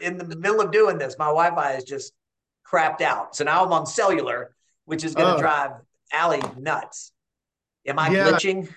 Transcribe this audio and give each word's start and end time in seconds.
in 0.00 0.18
the 0.18 0.36
middle 0.36 0.60
of 0.60 0.70
doing 0.70 0.98
this, 0.98 1.16
my 1.18 1.26
Wi-Fi 1.26 1.72
is 1.72 1.84
just 1.84 2.12
crapped 2.70 3.00
out. 3.00 3.34
So 3.36 3.44
now 3.44 3.64
I'm 3.64 3.72
on 3.72 3.86
cellular, 3.86 4.54
which 4.84 5.04
is 5.04 5.14
going 5.14 5.28
to 5.28 5.36
oh. 5.36 5.40
drive 5.40 5.72
Allie 6.12 6.42
nuts. 6.58 7.12
Am 7.86 7.98
I 7.98 8.10
yeah. 8.10 8.30
glitching? 8.30 8.68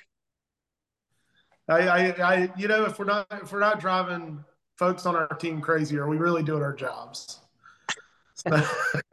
I, 1.67 1.79
I, 1.79 2.33
I, 2.33 2.51
you 2.57 2.67
know, 2.67 2.85
if 2.85 2.99
we're 2.99 3.05
not 3.05 3.27
if 3.41 3.51
we're 3.51 3.59
not 3.59 3.79
driving 3.79 4.43
folks 4.77 5.05
on 5.05 5.15
our 5.15 5.27
team 5.27 5.61
crazy, 5.61 5.97
are 5.97 6.07
we 6.07 6.17
really 6.17 6.43
doing 6.43 6.61
our 6.61 6.73
jobs? 6.73 7.39
All 8.45 8.61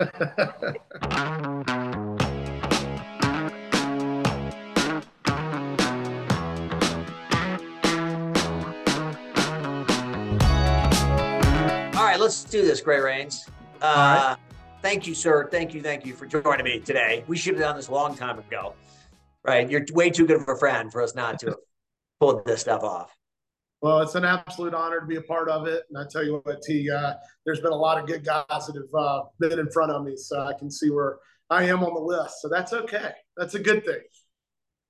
let's 12.21 12.45
do 12.45 12.63
this, 12.63 12.81
Grey 12.81 13.01
Raines. 13.01 13.49
Uh, 13.81 14.37
Thank 14.83 15.07
you, 15.07 15.15
sir. 15.15 15.47
Thank 15.51 15.75
you, 15.75 15.83
thank 15.83 16.07
you 16.07 16.15
for 16.15 16.27
joining 16.27 16.65
me 16.65 16.81
today. 16.81 17.23
We 17.27 17.37
should 17.37 17.55
have 17.55 17.63
done 17.63 17.77
this 17.77 17.89
a 17.89 17.93
long 17.93 18.17
time 18.17 18.39
ago, 18.39 18.75
right? 19.45 19.69
You're 19.69 19.85
way 19.93 20.09
too 20.09 20.27
good 20.27 20.41
of 20.41 20.49
a 20.49 20.57
friend 20.57 20.91
for 20.91 21.03
us 21.03 21.15
not 21.15 21.39
to 21.41 21.47
have 21.47 21.57
pulled 22.19 22.47
this 22.47 22.63
stuff 22.63 22.83
off. 22.83 23.15
Well, 23.83 24.01
it's 24.01 24.15
an 24.15 24.25
absolute 24.25 24.73
honor 24.73 25.01
to 25.01 25.07
be 25.07 25.17
a 25.17 25.23
part 25.23 25.51
of 25.51 25.67
it. 25.67 25.85
And 25.89 25.99
I 25.99 26.05
tell 26.11 26.25
you 26.25 26.41
what, 26.45 26.63
T, 26.63 26.91
uh, 26.91 27.15
there's 27.45 27.61
been 27.61 27.73
a 27.73 27.77
lot 27.77 27.99
of 27.99 28.07
good 28.07 28.25
guys 28.25 28.45
that 28.49 28.75
have 28.75 28.95
uh, 28.95 29.23
been 29.39 29.59
in 29.59 29.71
front 29.71 29.93
of 29.93 30.03
me. 30.03 30.17
So 30.17 30.41
I 30.41 30.55
can 30.55 30.71
see 30.71 30.91
where 30.91 31.19
I 31.51 31.65
am 31.65 31.83
on 31.85 31.95
the 31.95 32.01
list. 32.01 32.41
So 32.41 32.49
that's 32.49 32.73
okay. 32.73 33.13
That's 33.37 33.55
a 33.55 33.59
good 33.59 33.85
thing. 33.85 34.01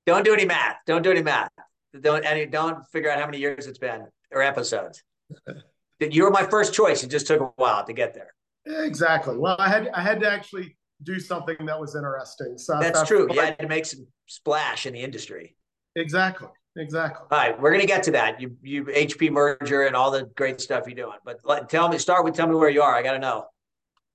Don't 0.05 0.23
do 0.23 0.33
any 0.33 0.45
math. 0.45 0.77
Don't 0.85 1.03
do 1.03 1.11
any 1.11 1.21
math. 1.21 1.51
Don't 1.99 2.25
any, 2.25 2.45
don't 2.45 2.85
figure 2.91 3.09
out 3.09 3.19
how 3.19 3.25
many 3.25 3.39
years 3.39 3.67
it's 3.67 3.77
been 3.77 4.07
or 4.31 4.41
episodes. 4.41 5.03
you 6.09 6.23
were 6.23 6.31
my 6.31 6.45
first 6.45 6.73
choice. 6.73 7.03
It 7.03 7.09
just 7.09 7.27
took 7.27 7.41
a 7.41 7.51
while 7.55 7.85
to 7.85 7.93
get 7.93 8.13
there. 8.13 8.33
Exactly. 8.65 9.37
Well, 9.37 9.55
I 9.59 9.69
had 9.69 9.89
I 9.93 10.01
had 10.01 10.19
to 10.21 10.31
actually 10.31 10.77
do 11.03 11.19
something 11.19 11.57
that 11.65 11.79
was 11.79 11.95
interesting. 11.95 12.57
So 12.57 12.79
that's 12.79 13.07
true. 13.07 13.27
You 13.33 13.41
had 13.41 13.59
to 13.59 13.67
make 13.67 13.85
some 13.85 14.07
splash 14.27 14.85
in 14.85 14.93
the 14.93 15.01
industry. 15.01 15.55
Exactly. 15.95 16.47
Exactly. 16.77 17.27
All 17.31 17.37
right, 17.37 17.61
we're 17.61 17.71
gonna 17.71 17.85
get 17.85 18.03
to 18.03 18.11
that. 18.11 18.39
You 18.39 18.55
you 18.61 18.85
HP 18.85 19.29
merger 19.29 19.83
and 19.83 19.95
all 19.95 20.09
the 20.09 20.29
great 20.35 20.61
stuff 20.61 20.83
you're 20.87 20.95
doing. 20.95 21.17
But 21.25 21.39
let, 21.43 21.67
tell 21.67 21.89
me, 21.89 21.97
start 21.97 22.23
with 22.23 22.33
tell 22.33 22.47
me 22.47 22.55
where 22.55 22.69
you 22.69 22.81
are. 22.81 22.95
I 22.95 23.03
got 23.03 23.13
to 23.13 23.19
know. 23.19 23.47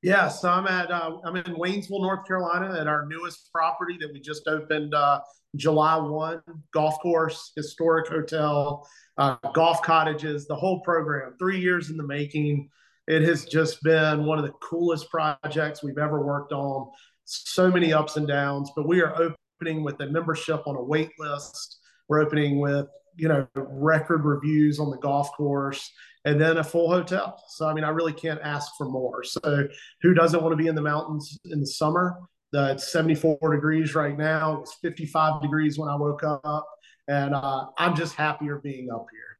Yeah, 0.02 0.28
so 0.28 0.48
I'm 0.48 0.66
at 0.66 0.90
uh, 0.90 1.18
I'm 1.24 1.36
in 1.36 1.44
Waynesville, 1.44 2.00
North 2.00 2.26
Carolina, 2.26 2.78
at 2.80 2.86
our 2.86 3.06
newest 3.06 3.50
property 3.52 3.98
that 4.00 4.10
we 4.10 4.20
just 4.20 4.48
opened 4.48 4.94
uh, 4.94 5.20
July 5.56 5.96
one. 5.96 6.40
Golf 6.72 6.98
course, 7.00 7.52
historic 7.56 8.08
hotel, 8.08 8.88
uh, 9.18 9.36
golf 9.54 9.82
cottages, 9.82 10.46
the 10.46 10.54
whole 10.54 10.80
program. 10.80 11.34
Three 11.38 11.60
years 11.60 11.90
in 11.90 11.96
the 11.96 12.06
making. 12.06 12.68
It 13.08 13.22
has 13.22 13.44
just 13.44 13.82
been 13.82 14.24
one 14.24 14.38
of 14.38 14.44
the 14.44 14.52
coolest 14.60 15.08
projects 15.10 15.82
we've 15.82 15.98
ever 15.98 16.24
worked 16.24 16.52
on. 16.52 16.90
So 17.24 17.70
many 17.70 17.92
ups 17.92 18.16
and 18.16 18.26
downs, 18.26 18.70
but 18.74 18.86
we 18.86 19.00
are 19.00 19.14
opening 19.60 19.84
with 19.84 20.00
a 20.00 20.06
membership 20.06 20.66
on 20.66 20.76
a 20.76 20.82
wait 20.82 21.10
list 21.18 21.78
we're 22.08 22.20
opening 22.20 22.60
with 22.60 22.86
you 23.16 23.28
know 23.28 23.46
record 23.54 24.24
reviews 24.24 24.78
on 24.78 24.90
the 24.90 24.98
golf 24.98 25.32
course 25.36 25.90
and 26.24 26.40
then 26.40 26.58
a 26.58 26.64
full 26.64 26.90
hotel. 26.90 27.42
So 27.48 27.68
I 27.68 27.74
mean, 27.74 27.84
I 27.84 27.90
really 27.90 28.12
can't 28.12 28.40
ask 28.42 28.72
for 28.76 28.88
more. 28.88 29.22
So 29.22 29.68
who 30.02 30.14
doesn't 30.14 30.42
want 30.42 30.52
to 30.52 30.56
be 30.56 30.66
in 30.66 30.74
the 30.74 30.82
mountains 30.82 31.38
in 31.44 31.60
the 31.60 31.66
summer? 31.66 32.18
The, 32.52 32.72
it's 32.72 32.92
74 32.92 33.38
degrees 33.54 33.94
right 33.94 34.16
now. 34.16 34.60
It's 34.60 34.74
55 34.82 35.42
degrees 35.42 35.78
when 35.78 35.88
I 35.88 35.96
woke 35.96 36.22
up, 36.24 36.66
and 37.08 37.34
uh, 37.34 37.66
I'm 37.78 37.94
just 37.94 38.14
happier 38.14 38.58
being 38.58 38.90
up 38.90 39.06
here. 39.10 39.38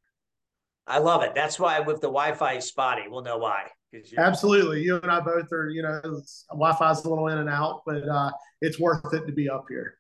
I 0.87 0.99
love 0.99 1.23
it. 1.23 1.35
That's 1.35 1.59
why 1.59 1.81
with 1.81 2.01
the 2.01 2.09
Wi-Fi 2.09 2.61
spotty, 2.61 3.03
we'll 3.09 3.23
know 3.23 3.39
why. 3.39 3.71
Absolutely, 4.19 4.83
you 4.83 4.97
and 4.97 5.11
I 5.11 5.21
both 5.21 5.51
are. 5.53 5.69
You 5.71 5.83
know, 5.83 6.01
Wi-Fi's 6.51 7.05
a 7.05 7.09
little 7.09 7.29
in 7.29 7.39
and 7.39 7.49
out, 7.49 7.83
but 7.87 8.07
uh, 8.09 8.31
it's 8.61 8.79
worth 8.79 9.13
it 9.13 9.27
to 9.27 9.33
be 9.33 9.49
up 9.49 9.65
here. 9.69 9.99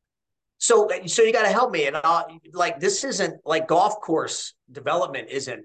So, 0.58 0.88
so 1.06 1.22
you 1.22 1.32
got 1.32 1.42
to 1.42 1.52
help 1.52 1.70
me. 1.70 1.86
And 1.86 1.96
I'll, 2.02 2.26
like, 2.52 2.80
this 2.80 3.04
isn't 3.04 3.40
like 3.44 3.68
golf 3.68 4.00
course 4.00 4.54
development 4.70 5.28
isn't 5.30 5.64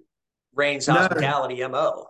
Raines 0.53 0.88
no. 0.88 0.96
hospitality 0.96 1.66
mo. 1.68 2.08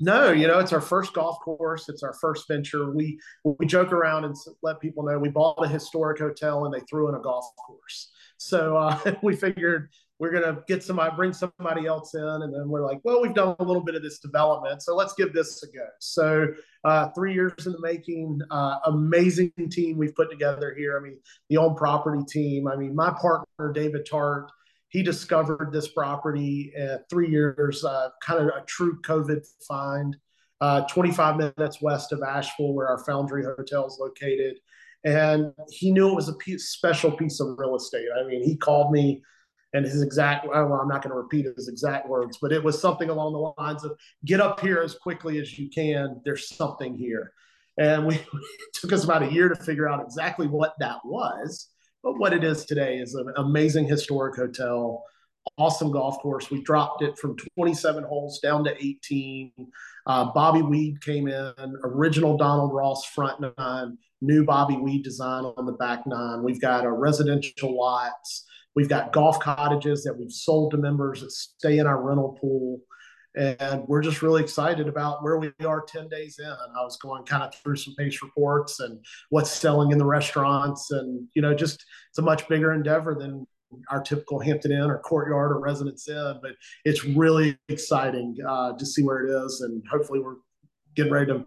No, 0.00 0.30
you 0.30 0.46
know, 0.46 0.58
it's 0.58 0.72
our 0.72 0.80
first 0.80 1.14
golf 1.14 1.38
course. 1.40 1.88
It's 1.88 2.02
our 2.02 2.12
first 2.14 2.46
venture. 2.46 2.90
We 2.90 3.18
we 3.44 3.64
joke 3.66 3.92
around 3.92 4.24
and 4.24 4.36
let 4.62 4.80
people 4.80 5.02
know 5.04 5.18
we 5.18 5.30
bought 5.30 5.64
a 5.64 5.68
historic 5.68 6.18
hotel 6.18 6.66
and 6.66 6.74
they 6.74 6.80
threw 6.80 7.08
in 7.08 7.14
a 7.14 7.20
golf 7.20 7.46
course. 7.56 8.10
So 8.48 8.76
uh, 8.76 9.14
we 9.22 9.36
figured 9.36 9.88
we're 10.18 10.30
to 10.30 10.62
get 10.68 10.84
somebody, 10.84 11.14
bring 11.16 11.32
somebody 11.32 11.86
else 11.86 12.14
in. 12.14 12.22
And 12.22 12.54
then 12.54 12.68
we're 12.68 12.86
like, 12.86 13.00
well, 13.02 13.20
we've 13.20 13.34
done 13.34 13.56
a 13.58 13.64
little 13.64 13.82
bit 13.82 13.96
of 13.96 14.02
this 14.02 14.20
development. 14.20 14.80
So 14.80 14.94
let's 14.94 15.14
give 15.14 15.32
this 15.32 15.62
a 15.64 15.66
go. 15.66 15.86
So 15.98 16.46
uh, 16.84 17.08
three 17.08 17.34
years 17.34 17.66
in 17.66 17.72
the 17.72 17.80
making, 17.80 18.40
uh, 18.50 18.78
amazing 18.86 19.52
team 19.70 19.98
we've 19.98 20.14
put 20.14 20.30
together 20.30 20.74
here. 20.78 20.96
I 20.96 21.02
mean, 21.02 21.18
the 21.48 21.56
own 21.56 21.74
property 21.74 22.22
team. 22.28 22.68
I 22.68 22.76
mean, 22.76 22.94
my 22.94 23.10
partner, 23.10 23.72
David 23.72 24.06
Tart, 24.08 24.48
he 24.90 25.02
discovered 25.02 25.70
this 25.72 25.88
property 25.88 26.72
at 26.76 27.08
three 27.10 27.28
years, 27.28 27.84
uh, 27.84 28.10
kind 28.22 28.40
of 28.40 28.46
a 28.46 28.64
true 28.66 29.00
COVID 29.02 29.44
find, 29.66 30.16
uh, 30.60 30.82
25 30.82 31.36
minutes 31.36 31.82
west 31.82 32.12
of 32.12 32.22
Asheville, 32.22 32.74
where 32.74 32.86
our 32.86 33.02
Foundry 33.06 33.42
Hotel 33.42 33.86
is 33.86 33.98
located. 33.98 34.58
And 35.04 35.52
he 35.70 35.90
knew 35.90 36.08
it 36.08 36.14
was 36.14 36.28
a 36.28 36.34
piece, 36.34 36.68
special 36.68 37.10
piece 37.10 37.40
of 37.40 37.58
real 37.58 37.76
estate. 37.76 38.06
I 38.18 38.26
mean, 38.26 38.42
he 38.42 38.56
called 38.56 38.92
me 38.92 39.22
and 39.74 39.84
his 39.84 40.02
exact 40.02 40.46
well 40.46 40.74
i'm 40.74 40.88
not 40.88 41.02
going 41.02 41.10
to 41.10 41.16
repeat 41.16 41.46
his 41.56 41.68
exact 41.68 42.08
words 42.08 42.38
but 42.42 42.52
it 42.52 42.62
was 42.62 42.80
something 42.80 43.08
along 43.08 43.32
the 43.32 43.62
lines 43.62 43.84
of 43.84 43.92
get 44.24 44.40
up 44.40 44.60
here 44.60 44.80
as 44.82 44.94
quickly 44.94 45.40
as 45.40 45.58
you 45.58 45.70
can. 45.70 46.20
There's 46.24 46.48
something 46.54 46.94
here. 46.96 47.32
And 47.78 48.06
we 48.06 48.14
it 48.16 48.24
took 48.74 48.92
us 48.92 49.04
about 49.04 49.22
a 49.22 49.32
year 49.32 49.48
to 49.48 49.56
figure 49.56 49.88
out 49.88 50.02
exactly 50.02 50.46
what 50.46 50.74
that 50.78 50.98
was 51.04 51.68
but 52.02 52.18
what 52.18 52.32
it 52.32 52.44
is 52.44 52.64
today 52.64 52.98
is 52.98 53.14
an 53.14 53.32
amazing 53.36 53.86
historic 53.86 54.36
hotel 54.36 55.04
awesome 55.58 55.90
golf 55.90 56.18
course 56.20 56.50
we 56.50 56.62
dropped 56.62 57.02
it 57.02 57.18
from 57.18 57.36
27 57.56 58.04
holes 58.04 58.38
down 58.40 58.64
to 58.64 58.74
18 58.84 59.52
uh, 60.06 60.24
bobby 60.32 60.62
weed 60.62 61.00
came 61.02 61.28
in 61.28 61.52
original 61.84 62.36
donald 62.36 62.72
ross 62.72 63.04
front 63.06 63.40
nine 63.58 63.98
new 64.20 64.44
bobby 64.44 64.76
weed 64.76 65.02
design 65.02 65.44
on 65.44 65.66
the 65.66 65.72
back 65.72 66.06
nine 66.06 66.42
we've 66.42 66.60
got 66.60 66.84
a 66.84 66.90
residential 66.90 67.76
lots 67.76 68.46
We've 68.74 68.88
got 68.88 69.12
golf 69.12 69.38
cottages 69.38 70.02
that 70.04 70.16
we've 70.16 70.32
sold 70.32 70.70
to 70.70 70.76
members 70.76 71.20
that 71.20 71.32
stay 71.32 71.78
in 71.78 71.86
our 71.86 72.00
rental 72.00 72.38
pool. 72.40 72.80
And 73.34 73.86
we're 73.86 74.02
just 74.02 74.20
really 74.20 74.42
excited 74.42 74.88
about 74.88 75.22
where 75.22 75.38
we 75.38 75.52
are 75.64 75.82
10 75.82 76.08
days 76.08 76.38
in. 76.38 76.46
I 76.46 76.82
was 76.82 76.98
going 76.98 77.24
kind 77.24 77.42
of 77.42 77.54
through 77.54 77.76
some 77.76 77.94
pace 77.96 78.22
reports 78.22 78.80
and 78.80 79.02
what's 79.30 79.50
selling 79.50 79.90
in 79.90 79.98
the 79.98 80.04
restaurants. 80.04 80.90
And, 80.90 81.26
you 81.34 81.40
know, 81.40 81.54
just 81.54 81.84
it's 82.10 82.18
a 82.18 82.22
much 82.22 82.46
bigger 82.48 82.72
endeavor 82.72 83.14
than 83.14 83.46
our 83.90 84.02
typical 84.02 84.38
Hampton 84.38 84.72
Inn 84.72 84.90
or 84.90 84.98
Courtyard 84.98 85.52
or 85.52 85.60
Residence 85.60 86.08
Inn. 86.08 86.38
But 86.42 86.52
it's 86.84 87.04
really 87.04 87.58
exciting 87.68 88.36
uh, 88.46 88.72
to 88.72 88.86
see 88.86 89.02
where 89.02 89.24
it 89.24 89.30
is. 89.30 89.60
And 89.60 89.82
hopefully 89.90 90.20
we're 90.20 90.36
getting 90.94 91.12
ready 91.12 91.26
to 91.32 91.46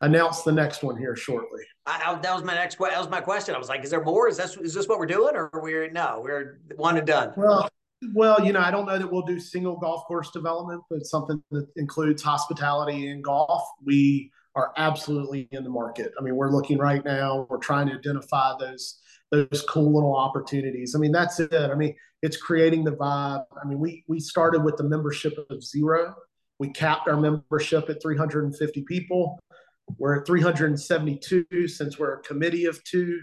announce 0.00 0.42
the 0.42 0.52
next 0.52 0.82
one 0.82 0.96
here 0.96 1.16
shortly. 1.16 1.62
I, 1.86 2.02
I, 2.06 2.14
that 2.18 2.34
was 2.34 2.44
my 2.44 2.54
next 2.54 2.76
question. 2.76 2.94
That 2.94 3.00
was 3.00 3.10
my 3.10 3.20
question. 3.20 3.54
I 3.54 3.58
was 3.58 3.68
like, 3.68 3.84
is 3.84 3.90
there 3.90 4.02
more? 4.02 4.28
Is 4.28 4.36
this 4.36 4.56
is 4.56 4.74
this 4.74 4.88
what 4.88 4.98
we're 4.98 5.06
doing, 5.06 5.34
or 5.34 5.50
we're 5.54 5.90
no, 5.90 6.20
we're 6.22 6.60
one 6.76 6.96
and 6.96 7.06
done? 7.06 7.32
Well, 7.36 7.68
well, 8.12 8.44
you 8.44 8.52
know, 8.52 8.60
I 8.60 8.70
don't 8.70 8.86
know 8.86 8.98
that 8.98 9.10
we'll 9.10 9.22
do 9.22 9.40
single 9.40 9.76
golf 9.76 10.04
course 10.06 10.30
development, 10.30 10.82
but 10.90 11.06
something 11.06 11.42
that 11.50 11.66
includes 11.76 12.22
hospitality 12.22 13.08
and 13.08 13.22
golf. 13.22 13.62
We 13.82 14.30
are 14.54 14.72
absolutely 14.76 15.48
in 15.50 15.64
the 15.64 15.70
market. 15.70 16.12
I 16.18 16.22
mean, 16.22 16.36
we're 16.36 16.50
looking 16.50 16.78
right 16.78 17.04
now. 17.04 17.46
We're 17.48 17.58
trying 17.58 17.88
to 17.88 17.94
identify 17.94 18.52
those 18.58 19.00
those 19.34 19.64
cool 19.68 19.92
little 19.94 20.16
opportunities. 20.16 20.94
I 20.94 20.98
mean, 20.98 21.12
that's 21.12 21.40
it. 21.40 21.52
I 21.52 21.74
mean, 21.74 21.94
it's 22.22 22.36
creating 22.36 22.84
the 22.84 22.92
vibe. 22.92 23.44
I 23.60 23.66
mean, 23.66 23.78
we 23.78 24.04
we 24.08 24.20
started 24.20 24.62
with 24.62 24.76
the 24.76 24.84
membership 24.84 25.34
of 25.50 25.62
zero. 25.62 26.14
We 26.58 26.70
capped 26.70 27.08
our 27.08 27.16
membership 27.16 27.90
at 27.90 28.00
350 28.00 28.82
people. 28.82 29.38
We're 29.98 30.20
at 30.20 30.26
372 30.26 31.68
since 31.68 31.98
we're 31.98 32.14
a 32.14 32.22
committee 32.22 32.66
of 32.66 32.82
two. 32.84 33.20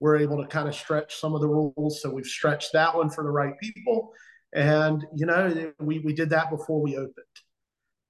We're 0.00 0.16
able 0.16 0.42
to 0.42 0.48
kind 0.48 0.66
of 0.66 0.74
stretch 0.74 1.16
some 1.16 1.34
of 1.34 1.40
the 1.40 1.48
rules. 1.48 2.00
So 2.00 2.10
we've 2.10 2.26
stretched 2.26 2.72
that 2.72 2.96
one 2.96 3.10
for 3.10 3.22
the 3.22 3.30
right 3.30 3.54
people. 3.60 4.12
And, 4.54 5.06
you 5.14 5.26
know, 5.26 5.72
we, 5.78 6.00
we 6.00 6.14
did 6.14 6.30
that 6.30 6.50
before 6.50 6.80
we 6.80 6.96
opened. 6.96 7.14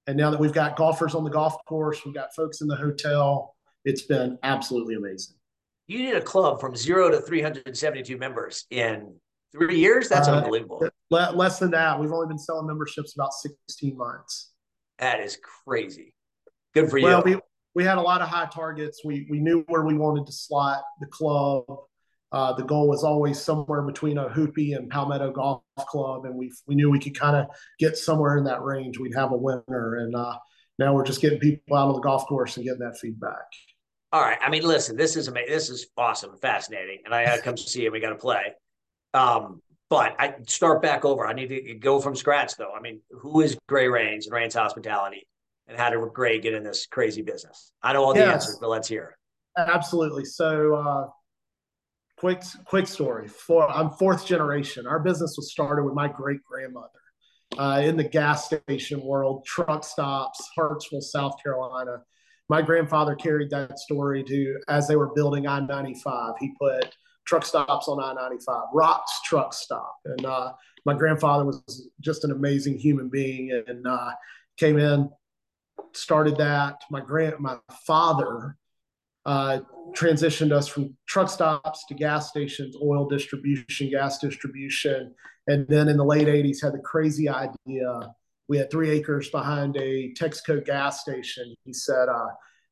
And 0.07 0.17
now 0.17 0.31
that 0.31 0.39
we've 0.39 0.53
got 0.53 0.77
golfers 0.77 1.13
on 1.13 1.23
the 1.23 1.29
golf 1.29 1.63
course, 1.65 2.03
we've 2.05 2.15
got 2.15 2.33
folks 2.33 2.61
in 2.61 2.67
the 2.67 2.75
hotel, 2.75 3.55
it's 3.85 4.03
been 4.03 4.39
absolutely 4.41 4.95
amazing. 4.95 5.35
You 5.91 5.97
did 5.97 6.15
a 6.15 6.21
club 6.21 6.61
from 6.61 6.73
zero 6.73 7.11
to 7.11 7.19
372 7.19 8.17
members 8.17 8.65
in 8.69 9.13
three 9.51 9.77
years? 9.77 10.07
That's 10.07 10.29
uh, 10.29 10.37
unbelievable. 10.37 10.87
Less 11.09 11.59
than 11.59 11.71
that. 11.71 11.99
We've 11.99 12.13
only 12.13 12.27
been 12.27 12.39
selling 12.39 12.65
memberships 12.65 13.13
about 13.13 13.33
16 13.33 13.97
months. 13.97 14.53
That 14.99 15.19
is 15.19 15.37
crazy. 15.67 16.15
Good 16.73 16.89
for 16.89 16.97
you. 16.97 17.03
well, 17.03 17.27
you. 17.27 17.35
We, 17.35 17.41
we 17.75 17.83
had 17.83 17.97
a 17.97 18.01
lot 18.01 18.21
of 18.21 18.29
high 18.29 18.45
targets. 18.45 19.03
We 19.03 19.27
we 19.29 19.39
knew 19.39 19.65
where 19.67 19.83
we 19.83 19.93
wanted 19.93 20.27
to 20.27 20.31
slot 20.31 20.81
the 21.01 21.07
club. 21.07 21.65
Uh, 22.31 22.53
the 22.53 22.63
goal 22.63 22.87
was 22.87 23.03
always 23.03 23.41
somewhere 23.41 23.81
between 23.81 24.17
a 24.17 24.29
Hoopy 24.29 24.77
and 24.77 24.89
Palmetto 24.89 25.33
Golf 25.33 25.61
Club, 25.77 26.23
and 26.23 26.35
we 26.35 26.53
we 26.67 26.75
knew 26.75 26.89
we 26.89 26.99
could 26.99 27.19
kind 27.19 27.35
of 27.35 27.47
get 27.79 27.97
somewhere 27.97 28.37
in 28.37 28.45
that 28.45 28.61
range. 28.61 28.97
We'd 28.97 29.15
have 29.15 29.33
a 29.33 29.37
winner, 29.37 29.95
and 29.95 30.15
uh, 30.15 30.37
now 30.79 30.93
we're 30.93 31.03
just 31.03 31.19
getting 31.19 31.39
people 31.39 31.75
out 31.75 31.89
on 31.89 31.95
the 31.95 31.99
golf 31.99 32.27
course 32.27 32.55
and 32.55 32.65
getting 32.65 32.79
that 32.79 32.97
feedback. 32.97 33.43
All 34.13 34.21
right. 34.21 34.37
I 34.41 34.49
mean, 34.49 34.63
listen, 34.63 34.97
this 34.97 35.15
is 35.15 35.27
amazing. 35.27 35.53
This 35.53 35.69
is 35.69 35.87
awesome, 35.97 36.31
and 36.31 36.41
fascinating, 36.41 36.99
and 37.05 37.13
I 37.13 37.25
got 37.25 37.35
to 37.37 37.41
come 37.41 37.57
see 37.57 37.85
it. 37.85 37.91
We 37.91 37.99
got 37.99 38.09
to 38.09 38.15
play. 38.15 38.53
Um, 39.13 39.61
but 39.89 40.15
I 40.19 40.35
start 40.47 40.81
back 40.81 41.05
over. 41.05 41.25
I 41.27 41.33
need 41.33 41.47
to 41.47 41.73
go 41.75 41.99
from 41.99 42.15
scratch, 42.15 42.55
though. 42.57 42.71
I 42.73 42.81
mean, 42.81 43.01
who 43.09 43.41
is 43.41 43.57
Grey 43.67 43.87
Raines 43.87 44.25
and 44.25 44.33
Raines 44.33 44.53
Hospitality, 44.53 45.27
and 45.67 45.77
how 45.77 45.89
did 45.89 45.99
Grey 46.13 46.39
get 46.39 46.53
in 46.53 46.63
this 46.63 46.87
crazy 46.87 47.21
business? 47.21 47.71
I 47.81 47.93
know 47.93 48.03
all 48.03 48.13
the 48.13 48.19
yes, 48.19 48.33
answers, 48.33 48.57
but 48.59 48.69
let's 48.69 48.87
hear. 48.87 49.17
Absolutely. 49.57 50.25
So, 50.25 50.75
uh, 50.75 51.07
quick, 52.17 52.43
quick 52.65 52.87
story. 52.87 53.27
For 53.27 53.69
I'm 53.69 53.91
fourth 53.91 54.25
generation. 54.25 54.87
Our 54.87 54.99
business 54.99 55.35
was 55.37 55.51
started 55.51 55.83
with 55.83 55.93
my 55.93 56.07
great 56.07 56.43
grandmother 56.43 56.89
uh, 57.57 57.81
in 57.83 57.97
the 57.97 58.03
gas 58.03 58.45
station 58.45 59.01
world, 59.01 59.45
truck 59.45 59.83
stops, 59.83 60.49
Hartsville, 60.55 61.01
South 61.01 61.33
Carolina. 61.43 62.03
My 62.51 62.61
grandfather 62.61 63.15
carried 63.15 63.49
that 63.51 63.79
story 63.79 64.25
to 64.25 64.59
as 64.67 64.85
they 64.85 64.97
were 64.97 65.13
building 65.13 65.47
I 65.47 65.61
95. 65.61 66.33
He 66.37 66.51
put 66.59 66.93
truck 67.25 67.45
stops 67.45 67.87
on 67.87 68.03
I 68.03 68.11
95, 68.11 68.63
Rock's 68.73 69.21
truck 69.23 69.53
stop. 69.53 69.95
And 70.03 70.25
uh, 70.25 70.51
my 70.85 70.93
grandfather 70.93 71.45
was 71.45 71.87
just 72.01 72.25
an 72.25 72.31
amazing 72.31 72.77
human 72.77 73.07
being 73.07 73.63
and 73.67 73.87
uh, 73.87 74.11
came 74.57 74.77
in, 74.77 75.09
started 75.93 76.35
that. 76.39 76.81
My 76.91 76.99
grand, 76.99 77.39
my 77.39 77.55
father 77.87 78.57
uh, 79.25 79.59
transitioned 79.93 80.51
us 80.51 80.67
from 80.67 80.93
truck 81.07 81.29
stops 81.29 81.85
to 81.85 81.93
gas 81.93 82.27
stations, 82.27 82.75
oil 82.83 83.07
distribution, 83.07 83.89
gas 83.91 84.19
distribution. 84.19 85.15
And 85.47 85.65
then 85.69 85.87
in 85.87 85.95
the 85.95 86.03
late 86.03 86.27
80s, 86.27 86.61
had 86.61 86.73
the 86.73 86.79
crazy 86.79 87.29
idea. 87.29 88.13
We 88.51 88.57
had 88.57 88.69
three 88.69 88.89
acres 88.89 89.29
behind 89.29 89.77
a 89.77 90.11
Texaco 90.11 90.65
gas 90.65 90.99
station. 90.99 91.55
He 91.63 91.71
said, 91.71 92.09
uh, 92.09 92.27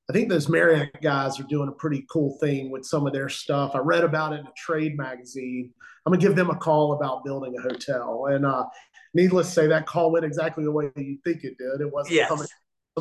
I 0.10 0.12
think 0.12 0.28
those 0.28 0.50
Marriott 0.50 0.90
guys 1.02 1.40
are 1.40 1.44
doing 1.44 1.70
a 1.70 1.72
pretty 1.72 2.06
cool 2.12 2.38
thing 2.42 2.70
with 2.70 2.84
some 2.84 3.08
of 3.08 3.14
their 3.14 3.30
stuff. 3.30 3.72
I 3.76 3.78
read 3.78 4.04
about 4.04 4.34
it 4.34 4.42
in 4.42 4.46
a 4.46 4.52
trade 4.58 4.98
magazine. 4.98 5.72
I'm 6.06 6.12
gonna 6.12 6.22
give 6.22 6.36
them 6.36 6.50
a 6.50 6.56
call 6.58 6.92
about 6.92 7.24
building 7.24 7.56
a 7.58 7.62
hotel. 7.62 8.26
And 8.26 8.46
uh, 8.46 8.66
needless 9.14 9.48
to 9.48 9.54
say, 9.54 9.68
that 9.68 9.86
call 9.86 10.12
went 10.12 10.26
exactly 10.26 10.66
the 10.66 10.72
way 10.72 10.92
you 10.98 11.18
think 11.24 11.46
it 11.46 11.58
did. 11.58 11.80
It 11.80 11.90
wasn't 11.90 12.16
yes. 12.16 12.28
coming. 12.28 12.48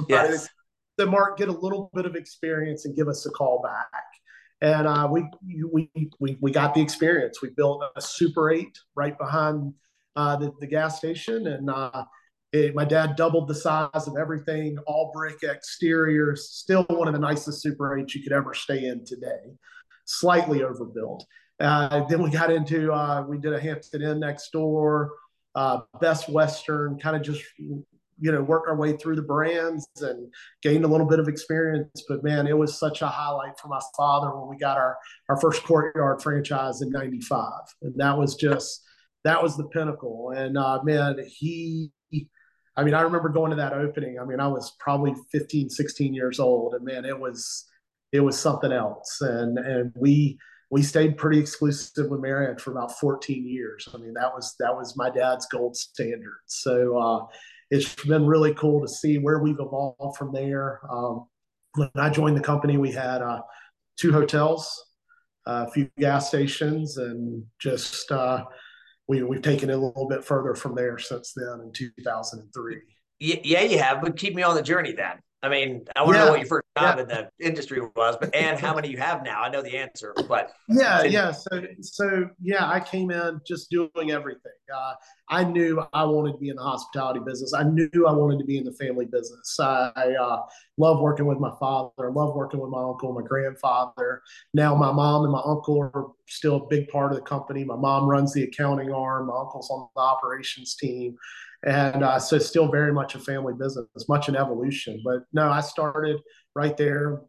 Yes. 0.09 0.49
Said, 1.01 1.09
Mark, 1.09 1.37
get 1.37 1.49
a 1.49 1.53
little 1.53 1.91
bit 1.95 2.07
of 2.07 2.15
experience 2.15 2.85
and 2.85 2.95
give 2.95 3.09
us 3.09 3.27
a 3.27 3.31
call 3.31 3.61
back. 3.61 4.05
And 4.61 4.87
uh, 4.87 5.09
we, 5.11 5.25
we 5.73 5.91
we 6.21 6.39
we 6.41 6.53
got 6.53 6.75
the 6.75 6.81
experience. 6.81 7.43
We 7.43 7.51
built 7.51 7.83
a 7.97 8.01
Super 8.01 8.53
Eight 8.53 8.79
right 8.95 9.19
behind 9.19 9.75
uh, 10.15 10.37
the, 10.37 10.53
the 10.61 10.69
gas 10.69 10.99
station, 10.99 11.49
and 11.49 11.71
uh, 11.71 12.05
it, 12.53 12.75
my 12.75 12.85
dad 12.85 13.17
doubled 13.17 13.49
the 13.49 13.55
size 13.55 14.07
of 14.07 14.17
everything, 14.19 14.79
all 14.87 15.11
brick 15.13 15.43
exteriors, 15.43 16.51
still 16.51 16.85
one 16.89 17.09
of 17.09 17.15
the 17.15 17.21
nicest 17.21 17.63
Super 17.63 17.97
8s 17.97 18.15
you 18.15 18.23
could 18.23 18.33
ever 18.33 18.55
stay 18.55 18.87
in 18.87 19.05
today, 19.05 19.53
slightly 20.07 20.63
overbuilt. 20.63 21.27
Uh, 21.61 22.05
then 22.09 22.23
we 22.23 22.31
got 22.31 22.51
into, 22.51 22.93
uh, 22.93 23.23
we 23.29 23.39
did 23.39 23.53
a 23.53 23.61
Hampton 23.61 24.03
Inn 24.03 24.21
next 24.21 24.51
door, 24.51 25.11
uh, 25.55 25.81
Best 26.01 26.29
Western, 26.29 26.99
kind 26.99 27.17
of 27.17 27.23
just, 27.23 27.43
you 27.59 28.33
know, 28.33 28.43
work 28.43 28.65
our 28.67 28.77
way 28.77 28.97
through 28.97 29.17
the 29.17 29.23
brands 29.23 29.87
and 30.01 30.33
gained 30.63 30.85
a 30.85 30.89
little 30.89 31.07
bit 31.07 31.19
of 31.19 31.29
experience. 31.29 32.05
But 32.09 32.25
man, 32.25 32.47
it 32.47 32.57
was 32.57 32.79
such 32.79 33.03
a 33.03 33.09
highlight 33.09 33.59
for 33.59 33.69
my 33.69 33.81
father 33.97 34.35
when 34.39 34.49
we 34.49 34.57
got 34.57 34.77
our, 34.77 34.97
our 35.29 35.39
first 35.41 35.65
courtyard 35.65 36.23
franchise 36.23 36.81
in 36.81 36.91
95. 36.91 37.51
And 37.83 37.95
that 37.97 38.17
was 38.17 38.37
just, 38.37 38.85
that 39.25 39.43
was 39.43 39.57
the 39.57 39.69
pinnacle. 39.69 40.33
And 40.35 40.57
uh, 40.57 40.81
man, 40.85 41.19
he, 41.27 41.91
I 42.79 42.85
mean, 42.85 42.95
I 42.95 43.01
remember 43.01 43.29
going 43.29 43.51
to 43.51 43.57
that 43.57 43.73
opening. 43.73 44.21
I 44.21 44.25
mean, 44.25 44.39
I 44.39 44.47
was 44.47 44.77
probably 44.79 45.13
15, 45.33 45.69
16 45.69 46.15
years 46.15 46.39
old, 46.39 46.75
and 46.75 46.85
man, 46.85 47.05
it 47.05 47.19
was 47.19 47.67
it 48.13 48.21
was 48.21 48.39
something 48.39 48.71
else. 48.71 49.21
And 49.21 49.59
and 49.59 49.93
we 49.97 50.39
we 50.71 50.83
stayed 50.83 51.17
pretty 51.17 51.41
exclusive 51.41 52.09
with 52.09 52.21
Marriott 52.21 52.61
for 52.61 52.71
about 52.71 52.97
14 53.01 53.49
years. 53.49 53.89
I 53.93 53.99
mean, 53.99 54.15
that 54.15 54.33
was 54.33 54.55
that 54.61 54.73
was 54.75 54.97
my 54.97 55.11
dad's 55.11 55.47
gold 55.47 55.77
standard. 55.77 56.39
So 56.47 56.97
uh, 56.97 57.27
it's 57.73 57.97
been 58.05 58.25
really 58.25 58.55
cool 58.55 58.81
to 58.81 58.89
see 58.89 59.19
where 59.19 59.41
we've 59.41 59.59
evolved 59.59 60.17
from 60.17 60.33
there. 60.33 60.81
Um, 60.89 61.27
when 61.75 61.91
I 61.97 62.11
joined 62.11 62.37
the 62.37 62.43
company, 62.43 62.77
we 62.77 62.93
had 62.93 63.23
uh, 63.23 63.41
two 63.97 64.13
hotels, 64.13 64.85
uh, 65.49 65.67
a 65.67 65.73
few 65.73 65.91
gas 65.99 66.29
stations, 66.29 66.97
and 66.97 67.43
just 67.59 68.13
uh, 68.13 68.45
we, 69.09 69.23
we've 69.23 69.43
taken 69.43 69.71
it 69.71 69.75
a 69.75 69.79
little 69.79 70.07
bit 70.07 70.25
further 70.25 70.55
from 70.55 70.75
there 70.75 70.99
since 70.99 71.33
then 71.35 71.61
in 71.61 71.73
2003. 71.73 72.77
Yeah, 73.21 73.63
you 73.63 73.79
have, 73.79 74.01
but 74.01 74.17
keep 74.17 74.35
me 74.35 74.43
on 74.43 74.55
the 74.55 74.63
journey 74.63 74.93
then. 74.93 75.17
I 75.43 75.49
mean, 75.49 75.85
I 75.95 76.03
want 76.03 76.15
to 76.15 76.19
yeah, 76.19 76.25
know 76.25 76.31
what 76.33 76.41
your 76.41 76.49
first 76.49 76.67
job 76.77 76.97
yeah. 76.97 77.03
in 77.03 77.09
the 77.09 77.47
industry 77.47 77.81
was, 77.95 78.17
but 78.21 78.35
and 78.35 78.59
how 78.59 78.75
many 78.75 78.89
you 78.89 78.97
have 78.97 79.23
now. 79.23 79.41
I 79.41 79.49
know 79.49 79.63
the 79.63 79.77
answer, 79.77 80.13
but 80.29 80.51
yeah, 80.69 81.05
yeah. 81.05 81.31
So, 81.31 81.63
so 81.81 82.31
yeah, 82.43 82.69
I 82.69 82.81
came 82.81 83.13
in 83.13 83.41
just 83.47 83.71
doing 83.71 84.11
everything. 84.11 84.51
Uh, 84.75 84.95
I 85.29 85.45
knew 85.45 85.85
I 85.93 86.05
wanted 86.05 86.33
to 86.33 86.39
be 86.39 86.49
in 86.49 86.57
the 86.57 86.63
hospitality 86.63 87.21
business. 87.25 87.55
I 87.55 87.63
knew 87.63 87.89
I 88.07 88.13
wanted 88.13 88.41
to 88.41 88.45
be 88.45 88.59
in 88.59 88.65
the 88.65 88.73
family 88.73 89.05
business. 89.05 89.61
I, 89.61 89.93
I 89.95 90.15
uh, 90.15 90.43
love 90.77 91.01
working 91.01 91.27
with 91.27 91.39
my 91.39 91.53
father. 91.61 92.09
I 92.09 92.13
love 92.13 92.35
working 92.35 92.59
with 92.59 92.71
my 92.71 92.83
uncle, 92.83 93.13
my 93.13 93.23
grandfather. 93.23 94.23
Now 94.55 94.75
my 94.75 94.91
mom 94.91 95.23
and 95.23 95.33
my 95.33 95.43
uncle 95.45 95.81
are 95.81 96.07
still 96.27 96.57
a 96.57 96.67
big 96.67 96.89
part 96.89 97.13
of 97.13 97.17
the 97.17 97.23
company. 97.23 97.63
My 97.65 97.77
mom 97.77 98.09
runs 98.09 98.33
the 98.33 98.43
accounting 98.43 98.93
arm. 98.93 99.29
My 99.29 99.39
uncle's 99.39 99.71
on 99.71 99.89
the 99.95 100.01
operations 100.01 100.75
team 100.75 101.17
and 101.65 102.05
uh, 102.05 102.19
so 102.19 102.39
still 102.39 102.71
very 102.71 102.93
much 102.93 103.15
a 103.15 103.19
family 103.19 103.55
business, 103.55 103.87
much 104.09 104.29
an 104.29 104.37
evolution. 104.37 105.03
But 105.05 105.25
no, 105.33 105.51
I 105.51 105.61
started 105.61 106.21
right 106.55 106.77
there, 106.77 107.23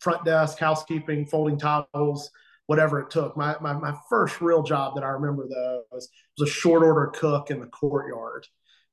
front 0.00 0.24
desk, 0.24 0.58
housekeeping, 0.58 1.26
folding 1.26 1.58
towels, 1.58 2.30
whatever 2.66 3.00
it 3.00 3.10
took. 3.10 3.36
My 3.36 3.56
my, 3.60 3.72
my 3.74 3.94
first 4.08 4.40
real 4.40 4.62
job 4.62 4.94
that 4.96 5.04
I 5.04 5.08
remember 5.08 5.46
though 5.48 5.82
was, 5.92 6.08
was 6.38 6.48
a 6.48 6.52
short 6.52 6.82
order 6.82 7.12
cook 7.14 7.50
in 7.50 7.60
the 7.60 7.66
courtyard, 7.66 8.46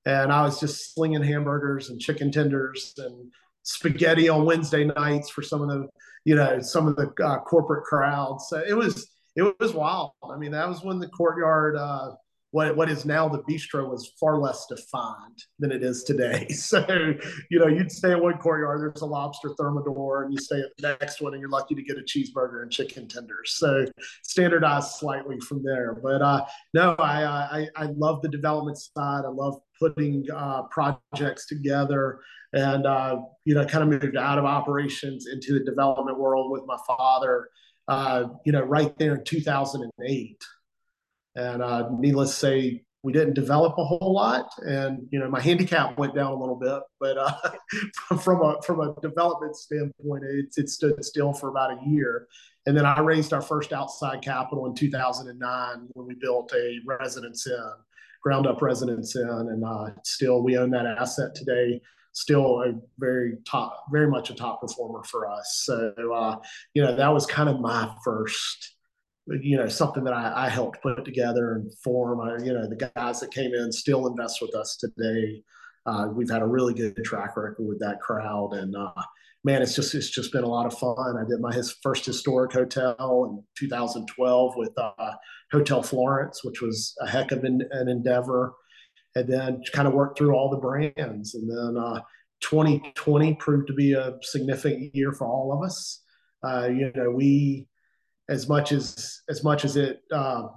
and 0.06 0.32
I 0.32 0.44
was 0.44 0.60
just 0.60 0.94
slinging 0.94 1.24
hamburgers 1.24 1.90
and 1.90 2.00
chicken 2.00 2.32
tenders 2.32 2.94
and 2.98 3.32
spaghetti 3.64 4.30
on 4.30 4.46
Wednesday 4.46 4.86
nights 4.86 5.30
for 5.30 5.42
some 5.42 5.62
of 5.62 5.70
the 5.70 5.88
you 6.24 6.36
know 6.36 6.62
some 6.62 6.88
of 6.88 6.96
the 6.96 7.12
uh, 7.24 7.40
corporate 7.40 7.84
crowds. 7.86 8.48
So 8.48 8.62
it 8.68 8.74
was 8.74 9.10
it 9.36 9.56
was 9.60 9.74
wild. 9.74 10.12
I 10.30 10.38
mean, 10.38 10.52
that 10.52 10.68
was 10.68 10.84
when 10.84 11.00
the 11.00 11.08
courtyard. 11.08 11.76
Uh, 11.78 12.12
what 12.52 12.76
what 12.76 12.90
is 12.90 13.06
now 13.06 13.28
the 13.30 13.42
bistro 13.44 13.90
was 13.90 14.12
far 14.20 14.38
less 14.38 14.66
defined 14.68 15.44
than 15.60 15.72
it 15.72 15.84
is 15.84 16.04
today. 16.04 16.48
So, 16.62 16.86
you 17.50 17.60
know, 17.60 17.68
you'd 17.68 17.92
stay 17.92 18.12
at 18.12 18.22
one 18.22 18.38
courtyard, 18.38 18.82
there's 18.82 19.02
a 19.02 19.06
lobster 19.06 19.50
thermidor, 19.58 20.24
and 20.24 20.34
you 20.34 20.40
stay 20.40 20.60
at 20.60 20.68
the 20.78 20.98
next 21.02 21.20
one, 21.20 21.34
and 21.34 21.42
you're 21.42 21.50
lucky 21.50 21.76
to 21.76 21.82
get 21.82 21.98
a 21.98 22.02
cheeseburger 22.02 22.62
and 22.62 22.72
chicken 22.72 23.08
tenders. 23.08 23.56
So, 23.58 23.86
standardized 24.24 24.92
slightly 24.92 25.40
from 25.40 25.64
there. 25.64 26.00
But 26.02 26.22
uh, 26.22 26.46
no, 26.74 26.96
I, 27.00 27.24
I 27.26 27.68
I 27.76 27.86
love 27.98 28.22
the 28.22 28.30
development 28.30 28.78
side. 28.78 29.24
I 29.26 29.30
love 29.30 29.60
putting 29.80 30.26
uh, 30.34 30.64
projects 30.64 31.48
together, 31.48 32.20
and 32.54 32.86
uh, 32.86 33.18
you 33.44 33.56
know, 33.56 33.66
kind 33.66 33.84
of 33.84 34.02
moved 34.02 34.18
out 34.18 34.38
of 34.38 34.46
operations 34.46 35.28
into 35.28 35.54
the 35.54 35.66
development 35.66 36.20
world 36.20 36.52
with 36.52 36.64
my 36.66 36.78
father. 36.88 37.50
Uh, 37.88 38.26
you 38.46 38.52
know, 38.52 38.62
right 38.62 38.98
there 38.98 39.16
in 39.16 39.24
2008. 39.24 40.38
And 41.36 41.62
uh, 41.62 41.90
needless 41.98 42.32
to 42.32 42.36
say, 42.36 42.84
we 43.04 43.12
didn't 43.12 43.34
develop 43.34 43.78
a 43.78 43.84
whole 43.84 44.14
lot, 44.14 44.52
and 44.60 45.08
you 45.12 45.20
know 45.20 45.28
my 45.28 45.40
handicap 45.42 45.98
went 45.98 46.14
down 46.14 46.34
a 46.34 46.40
little 46.40 46.56
bit. 46.56 46.82
But 47.00 47.18
uh, 47.18 47.34
from 48.22 48.42
a 48.42 48.62
from 48.62 48.80
a 48.80 48.94
development 49.02 49.56
standpoint, 49.56 50.24
it, 50.24 50.54
it 50.56 50.70
stood 50.70 51.04
still 51.04 51.34
for 51.34 51.50
about 51.50 51.72
a 51.72 51.90
year. 51.90 52.28
And 52.68 52.78
then 52.78 52.86
I 52.86 53.00
raised 53.00 53.34
our 53.34 53.42
first 53.42 53.74
outside 53.74 54.22
capital 54.22 54.68
in 54.68 54.76
2009 54.76 55.88
when 55.94 56.08
we 56.08 56.14
built 56.14 56.54
a 56.54 56.78
residence 56.86 57.48
in, 57.48 57.58
ground 58.22 58.46
up 58.46 58.62
residence 58.62 59.16
in, 59.16 59.28
and 59.28 59.64
uh, 59.66 59.90
still 60.04 60.44
we 60.44 60.58
own 60.58 60.70
that 60.72 60.86
asset 60.86 61.34
today. 61.34 61.82
Still 62.14 62.62
a 62.62 62.74
very 63.00 63.38
top, 63.50 63.86
very 63.92 64.08
much 64.08 64.30
a 64.30 64.36
top 64.36 64.62
performer 64.62 65.02
for 65.06 65.28
us. 65.28 65.64
So 65.66 65.94
uh, 66.14 66.38
you 66.76 66.84
know 66.84 66.96
that 66.96 67.08
was 67.08 67.26
kind 67.26 67.50
of 67.50 67.60
my 67.60 67.92
first 68.04 68.76
you 69.28 69.58
know 69.58 69.68
something 69.68 70.04
that 70.04 70.14
I, 70.14 70.46
I, 70.46 70.50
helped 70.50 70.82
put 70.82 71.06
together 71.06 71.54
and 71.54 71.72
form. 71.84 72.20
I, 72.22 72.44
you 72.44 72.54
know 72.54 72.68
the 72.68 72.90
guys 72.96 73.20
that 73.20 73.32
came 73.32 73.54
in 73.54 73.72
still 73.72 74.08
invest 74.08 74.42
with 74.42 74.56
us 74.56 74.78
today. 74.78 75.44
Uh, 75.86 76.08
we've 76.14 76.30
had 76.30 76.42
a 76.42 76.48
really 76.48 76.74
good 76.74 76.96
track 77.04 77.38
record 77.38 77.56
with 77.60 77.80
that 77.80 78.02
crowd, 78.02 78.54
and 78.54 78.76
uh, 78.76 78.92
man, 79.44 79.62
it's 79.62 79.76
just 79.76 79.94
it's 79.96 80.10
just 80.10 80.32
been 80.32 80.44
a 80.44 80.50
lot 80.50 80.66
of 80.66 80.78
fun. 80.78 81.18
I 81.18 81.28
did 81.28 81.40
my 81.40 81.54
his 81.54 81.76
first 81.84 82.06
historic 82.06 82.54
hotel 82.54 83.26
in 83.30 83.44
2012 83.58 84.54
with 84.56 84.72
uh, 84.78 85.12
Hotel 85.52 85.84
Florence, 85.84 86.44
which 86.44 86.62
was 86.62 86.96
a 87.02 87.08
heck 87.08 87.32
of 87.32 87.44
an, 87.44 87.62
an, 87.72 87.88
endeavor, 87.88 88.54
and 89.16 89.28
then 89.28 89.62
kind 89.74 89.88
of 89.88 89.94
worked 89.94 90.18
through 90.18 90.34
all 90.34 90.50
the 90.50 90.58
brands, 90.58 91.36
and 91.36 91.50
then 91.50 92.02
2020 92.42 93.32
uh, 93.32 93.36
proved 93.40 93.68
to 93.68 93.74
be 93.74 93.94
a 93.94 94.18
significant 94.22 94.96
year 94.96 95.12
for 95.12 95.28
all 95.28 95.54
of 95.54 95.64
us. 95.64 96.04
Uh, 96.44 96.68
you 96.68 96.92
know, 96.96 97.12
we 97.12 97.68
as 98.32 98.50
much 98.50 98.72
as 98.72 99.22
as 99.30 99.44
much 99.44 99.64
as 99.64 99.76
it 99.78 100.02
uh, 100.12 100.48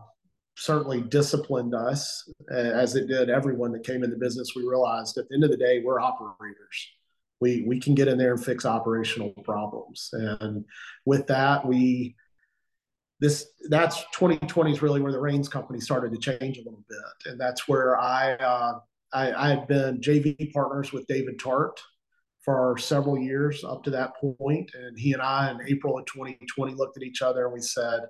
certainly 0.57 1.03
disciplined 1.03 1.75
us 1.75 2.27
as 2.51 2.95
it 2.95 3.07
did 3.09 3.29
everyone 3.29 3.73
that 3.73 3.85
came 3.85 4.03
in 4.03 4.11
the 4.11 4.17
business 4.17 4.53
we 4.57 4.63
realized 4.63 5.19
at 5.19 5.29
the 5.29 5.35
end 5.35 5.45
of 5.45 5.51
the 5.51 5.57
day 5.57 5.83
we're 5.85 6.01
operators 6.01 6.89
we 7.41 7.63
we 7.67 7.79
can 7.79 7.95
get 7.95 8.09
in 8.09 8.19
there 8.19 8.33
and 8.33 8.45
fix 8.45 8.65
operational 8.65 9.31
problems. 9.45 10.11
And 10.13 10.65
with 11.05 11.27
that, 11.27 11.67
we 11.67 12.17
this 13.21 13.47
that's 13.69 14.03
2020 14.13 14.73
is 14.73 14.83
really 14.83 15.01
where 15.01 15.13
the 15.13 15.21
Raines 15.21 15.49
company 15.49 15.81
started 15.81 16.13
to 16.13 16.19
change 16.19 16.57
a 16.59 16.63
little 16.63 16.85
bit, 16.89 17.31
and 17.31 17.41
that's 17.41 17.69
where 17.69 17.99
I 17.99 18.33
uh, 18.35 18.79
I, 19.13 19.53
I 19.53 19.65
been 19.67 20.01
JV 20.01 20.53
partners 20.53 20.93
with 20.93 21.07
David 21.07 21.39
Tart 21.39 21.79
for 22.45 22.77
several 22.79 23.19
years 23.19 23.65
up 23.65 23.83
to 23.85 23.91
that 23.91 24.17
point, 24.17 24.71
and 24.75 24.99
he 24.99 25.13
and 25.13 25.23
I 25.23 25.51
in 25.51 25.61
April 25.67 25.99
of 25.99 26.05
2020 26.07 26.75
looked 26.75 26.97
at 26.97 27.03
each 27.03 27.23
other 27.23 27.45
and 27.45 27.55
we 27.55 27.61
said, 27.61 28.01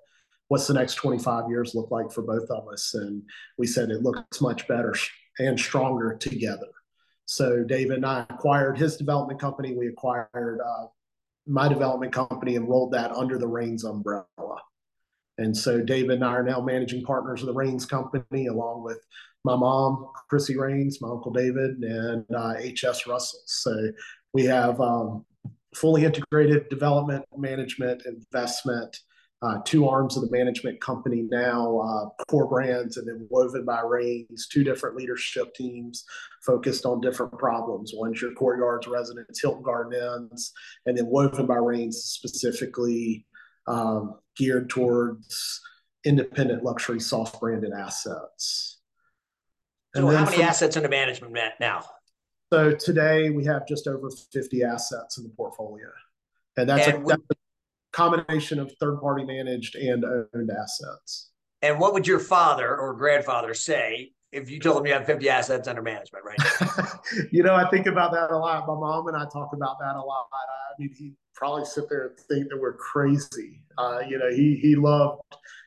"What's 0.49 0.67
the 0.67 0.75
next 0.75 0.95
25 0.97 1.49
years 1.49 1.75
look 1.75 1.91
like 1.91 2.11
for 2.11 2.23
both 2.23 2.51
of 2.51 2.69
us?" 2.69 2.95
And 2.95 3.23
we 3.59 3.67
said 3.67 3.91
it 3.91 4.03
looks 4.03 4.41
much 4.41 4.67
better 4.67 4.95
and 5.39 5.59
stronger 5.59 6.17
together. 6.17 6.69
So 7.27 7.65
David 7.65 7.97
and 7.97 8.07
I 8.07 8.27
acquired 8.29 8.77
his 8.79 8.97
development 8.97 9.41
company. 9.41 9.75
We 9.75 9.89
acquired 9.89 10.61
uh, 10.61 10.87
my 11.47 11.69
development 11.69 12.13
company 12.13 12.57
and 12.57 12.69
rolled 12.69 12.93
that 12.93 13.13
under 13.13 13.39
the 13.39 13.47
Raines 13.47 13.85
umbrella. 13.85 14.27
And 15.39 15.57
so 15.57 15.81
David 15.81 16.17
and 16.17 16.25
I 16.25 16.35
are 16.35 16.43
now 16.45 16.61
managing 16.61 17.05
partners 17.05 17.41
of 17.41 17.47
the 17.47 17.55
Raines 17.55 17.87
Company, 17.87 18.47
along 18.47 18.85
with 18.85 19.01
my 19.45 19.57
mom, 19.57 20.09
Chrissy 20.29 20.57
Raines, 20.57 21.01
my 21.01 21.09
uncle 21.09 21.33
David, 21.33 21.79
and 21.83 22.25
uh, 22.35 22.55
H.S. 22.57 23.07
Russell. 23.07 23.41
So 23.47 23.75
we 24.35 24.45
have 24.45 24.81
um, 24.81 25.25
fully 25.75 26.05
integrated 26.05 26.69
development, 26.69 27.25
management, 27.37 28.03
investment, 28.05 28.99
uh, 29.43 29.59
two 29.65 29.87
arms 29.89 30.17
of 30.17 30.23
the 30.23 30.31
management 30.31 30.81
company 30.81 31.27
now, 31.31 31.79
uh, 31.79 32.25
core 32.29 32.49
brands, 32.49 32.97
and 32.97 33.07
then 33.07 33.27
woven 33.31 33.65
by 33.65 33.81
Raines, 33.81 34.49
two 34.49 34.65
different 34.65 34.97
leadership 34.97 35.55
teams 35.55 36.05
focused 36.43 36.87
on 36.87 37.01
different 37.01 37.39
problems. 37.39 37.93
One's 37.95 38.21
your 38.21 38.33
courtyards 38.33 38.87
residents, 38.87 39.41
Hilton 39.41 39.63
Garden 39.63 39.93
Inns, 39.93 40.53
and 40.87 40.97
then 40.97 41.07
woven 41.07 41.47
by 41.47 41.57
Raines 41.57 41.99
specifically 42.05 43.27
um, 43.67 44.19
geared 44.37 44.71
towards 44.71 45.61
independent 46.05 46.65
luxury 46.65 47.01
soft 47.01 47.39
branded 47.39 47.73
assets. 47.73 48.81
So, 49.95 50.07
how 50.09 50.25
many 50.25 50.39
from, 50.39 50.47
assets 50.47 50.77
under 50.77 50.89
management 50.89 51.37
now? 51.61 51.85
So 52.55 52.71
today 52.71 53.31
we 53.31 53.45
have 53.47 53.67
just 53.67 53.89
over 53.89 54.09
50 54.11 54.63
assets 54.63 55.19
in 55.19 55.25
the 55.25 55.31
portfolio, 55.31 55.89
and 56.57 56.69
that's, 56.69 56.87
and 56.87 57.03
a, 57.03 57.07
that's 57.09 57.23
a 57.33 57.35
combination 57.91 58.61
of 58.61 58.71
third 58.79 59.01
party 59.01 59.25
managed 59.25 59.75
and 59.75 60.05
owned 60.05 60.53
assets. 60.53 61.31
And 61.63 61.81
what 61.81 61.95
would 61.95 62.07
your 62.07 62.21
father 62.21 62.77
or 62.77 62.95
grandfather 62.95 63.55
say 63.55 64.13
if 64.31 64.49
you 64.53 64.61
told 64.61 64.79
him 64.79 64.87
you 64.87 64.93
have 64.93 65.05
50 65.05 65.29
assets 65.29 65.67
under 65.67 65.83
management 65.83 66.25
right 66.25 66.39
you 67.33 67.43
know, 67.43 67.57
I 67.57 67.69
think 67.71 67.87
about 67.87 68.13
that 68.13 68.31
a 68.31 68.39
lot. 68.39 68.69
My 68.69 68.75
mom 68.75 69.09
and 69.09 69.17
I 69.17 69.25
talk 69.33 69.51
about 69.53 69.81
that 69.81 69.97
a 69.97 70.01
lot. 70.01 70.27
I 70.79 70.83
mean, 70.83 70.95
he 70.97 71.13
probably 71.35 71.65
sit 71.65 71.89
there 71.89 72.09
and 72.09 72.19
think 72.19 72.49
that 72.49 72.61
we're 72.61 72.77
crazy. 72.77 73.61
Uh, 73.79 74.01
you 74.09 74.19
know, 74.19 74.31
he 74.31 74.57
he 74.57 74.77
loved 74.77 75.23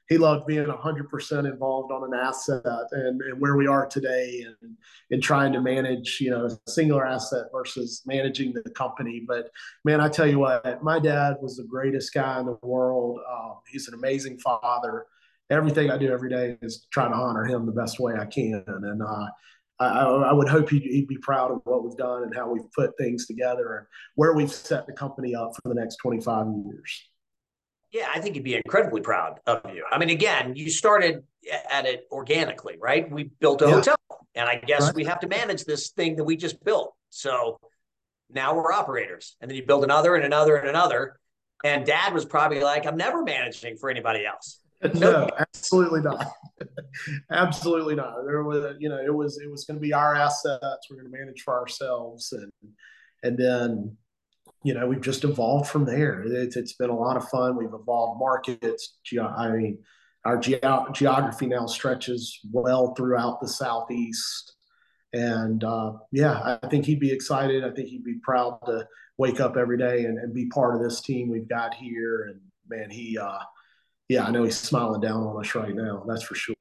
he 0.10 0.18
loved 0.18 0.48
being 0.48 0.66
100% 0.66 1.52
involved 1.52 1.92
on 1.92 2.02
an 2.06 2.18
asset 2.18 2.64
and, 2.92 3.22
and 3.22 3.42
where 3.42 3.58
we 3.58 3.68
are 3.68 3.86
today 3.86 4.46
and, 4.48 4.78
and 5.12 5.22
trying 5.22 5.52
to 5.52 5.60
manage, 5.60 6.20
you 6.22 6.30
know, 6.30 6.46
a 6.46 6.72
singular 6.72 7.06
asset 7.06 7.48
versus 7.52 8.04
managing 8.06 8.54
the 8.54 8.70
company. 8.70 9.26
But 9.28 9.52
man, 9.84 10.00
I 10.00 10.08
tell 10.08 10.26
you 10.26 10.40
what, 10.40 10.82
my 10.82 10.98
dad 10.98 11.36
was 11.42 11.58
the 11.58 11.66
greatest 11.66 12.14
guy 12.14 12.40
in 12.40 12.46
the 12.46 12.58
world. 12.62 13.20
Um, 13.30 13.58
he's 13.68 13.90
an 13.90 13.96
amazing 13.96 14.40
father 14.40 15.08
everything 15.50 15.90
I 15.90 15.98
do 15.98 16.12
every 16.12 16.30
day 16.30 16.58
is 16.62 16.88
trying 16.92 17.12
to 17.12 17.18
honor 17.18 17.46
him 17.46 17.66
the 17.66 17.72
best 17.72 18.00
way 18.00 18.16
I 18.16 18.26
can. 18.26 18.64
And 18.68 19.02
uh, 19.02 19.28
I, 19.80 19.86
I, 19.86 20.34
would 20.34 20.50
hope 20.50 20.70
he'd, 20.70 20.84
he'd, 20.84 21.08
be 21.08 21.18
proud 21.18 21.52
of 21.52 21.62
what 21.66 21.84
we've 21.84 21.98
done 21.98 22.24
and 22.24 22.36
how 22.36 22.52
we've 22.52 22.70
put 22.76 22.98
things 22.98 23.28
together 23.28 23.78
and 23.78 23.88
where 24.16 24.34
we've 24.34 24.52
set 24.52 24.88
the 24.88 24.94
company 24.94 25.36
up 25.36 25.52
for 25.56 25.70
the 25.70 25.76
next 25.76 25.98
25 25.98 26.48
years. 26.66 27.10
Yeah, 27.92 28.08
I 28.14 28.20
think 28.20 28.36
he'd 28.36 28.44
be 28.44 28.56
incredibly 28.56 29.02
proud 29.02 29.40
of 29.46 29.62
you. 29.74 29.86
I 29.90 29.98
mean, 29.98 30.10
again, 30.10 30.56
you 30.56 30.70
started 30.70 31.24
at 31.72 31.86
it 31.86 32.08
organically, 32.12 32.76
right? 32.80 33.10
We 33.10 33.26
built 33.40 33.62
a 33.62 33.66
yeah. 33.66 33.74
hotel, 33.76 33.96
and 34.36 34.50
I 34.50 34.56
guess 34.56 34.82
right. 34.82 34.96
we 34.96 35.06
have 35.06 35.20
to 35.22 35.28
manage 35.28 35.64
this 35.64 35.92
thing 35.92 36.18
that 36.18 36.24
we 36.24 36.36
just 36.36 36.64
built. 36.64 36.94
So 37.10 37.60
now 38.30 38.56
we're 38.56 38.74
operators, 38.74 39.38
and 39.40 39.50
then 39.50 39.56
you 39.56 39.66
build 39.66 39.84
another 39.84 40.16
and 40.16 40.26
another 40.26 40.58
and 40.58 40.68
another. 40.68 41.20
And 41.64 41.86
Dad 41.86 42.14
was 42.14 42.26
probably 42.26 42.60
like, 42.60 42.86
"I'm 42.86 42.98
never 42.98 43.24
managing 43.24 43.78
for 43.78 43.90
anybody 43.90 44.26
else." 44.26 44.60
No, 44.94 45.30
absolutely 45.40 46.02
not. 46.02 46.28
absolutely 47.32 47.96
not. 47.96 48.26
There 48.26 48.44
was, 48.44 48.76
you 48.80 48.90
know, 48.90 49.00
it 49.04 49.14
was 49.14 49.40
it 49.40 49.50
was 49.50 49.66
going 49.66 49.78
to 49.78 49.82
be 49.82 49.94
our 49.94 50.16
assets. 50.16 50.88
We're 50.90 51.02
going 51.02 51.12
to 51.12 51.18
manage 51.18 51.42
for 51.42 51.60
ourselves, 51.60 52.32
and 52.32 52.52
and 53.24 53.38
then, 53.38 53.98
you 54.64 54.74
know, 54.74 54.88
we've 54.88 55.02
just 55.02 55.24
evolved 55.24 55.70
from 55.70 55.86
there. 55.86 56.24
It's 56.26 56.56
it's 56.56 56.74
been 56.74 56.90
a 56.90 56.98
lot 56.98 57.18
of 57.18 57.28
fun. 57.30 57.58
We've 57.58 57.74
evolved 57.74 58.20
markets. 58.20 58.98
I 59.20 59.50
mean, 59.50 59.80
our 60.26 60.38
ge- 60.38 60.62
geography 60.94 61.48
now 61.48 61.66
stretches 61.66 62.40
well 62.52 62.94
throughout 62.94 63.42
the 63.42 63.48
southeast, 63.48 64.56
and 65.12 65.64
uh, 65.64 65.94
yeah, 66.12 66.58
I 66.62 66.68
think 66.68 66.86
he'd 66.86 67.00
be 67.00 67.12
excited. 67.12 67.64
I 67.64 67.72
think 67.72 67.90
he'd 67.90 68.04
be 68.04 68.20
proud 68.24 68.60
to 68.68 68.88
wake 69.18 69.40
up 69.40 69.58
every 69.58 69.80
day 69.80 70.06
and, 70.06 70.20
and 70.20 70.36
be 70.36 70.46
part 70.50 70.76
of 70.76 70.84
this 70.84 71.02
team 71.02 71.30
we've 71.30 71.50
got 71.50 71.74
here. 71.74 72.28
And 72.30 72.42
man, 72.70 72.92
he. 72.92 73.18
Uh, 73.18 73.40
yeah, 74.10 74.26
I 74.26 74.32
know 74.32 74.44
he's 74.44 74.58
smiling 74.58 75.02
down 75.02 75.24
on 75.24 75.40
us 75.40 75.54
right 75.56 75.76
now. 75.76 76.04
That's 76.08 76.24
for 76.24 76.36
sure. 76.36 76.56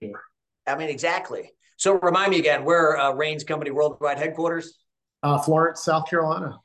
I 0.66 0.76
mean, 0.76 0.88
exactly. 0.88 1.52
So 1.76 1.98
remind 2.00 2.30
me 2.30 2.38
again, 2.38 2.64
where 2.64 2.98
uh, 2.98 3.12
Raines 3.12 3.44
Company 3.44 3.70
Worldwide 3.70 4.18
headquarters? 4.18 4.78
Uh, 5.22 5.38
Florence, 5.38 5.84
South 5.84 6.08
Carolina. 6.08 6.58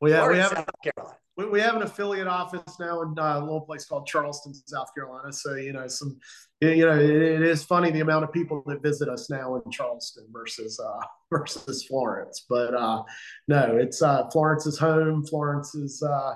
We 0.00 0.10
have, 0.10 0.24
Florence, 0.24 0.36
we 0.36 0.56
have, 0.56 0.66
South 0.66 0.94
Carolina. 0.96 1.18
We, 1.36 1.46
we 1.46 1.60
have 1.60 1.76
an 1.76 1.82
affiliate 1.82 2.26
office 2.26 2.78
now 2.78 3.02
in 3.02 3.18
uh, 3.18 3.38
a 3.38 3.40
little 3.40 3.62
place 3.62 3.86
called 3.86 4.06
Charleston, 4.06 4.52
South 4.66 4.92
Carolina. 4.94 5.32
So 5.32 5.54
you 5.54 5.72
know, 5.72 5.86
some 5.86 6.18
you 6.60 6.84
know, 6.84 6.98
it, 6.98 7.10
it 7.10 7.42
is 7.42 7.64
funny 7.64 7.90
the 7.90 8.00
amount 8.00 8.24
of 8.24 8.32
people 8.32 8.62
that 8.66 8.82
visit 8.82 9.08
us 9.08 9.30
now 9.30 9.56
in 9.56 9.70
Charleston 9.70 10.26
versus 10.30 10.78
uh, 10.78 11.06
versus 11.30 11.84
Florence. 11.84 12.44
But 12.48 12.74
uh, 12.74 13.02
no, 13.48 13.76
it's 13.76 14.02
uh, 14.02 14.28
Florence's 14.30 14.78
home. 14.78 15.24
Florence 15.24 15.74
is 15.74 16.02
uh, 16.02 16.34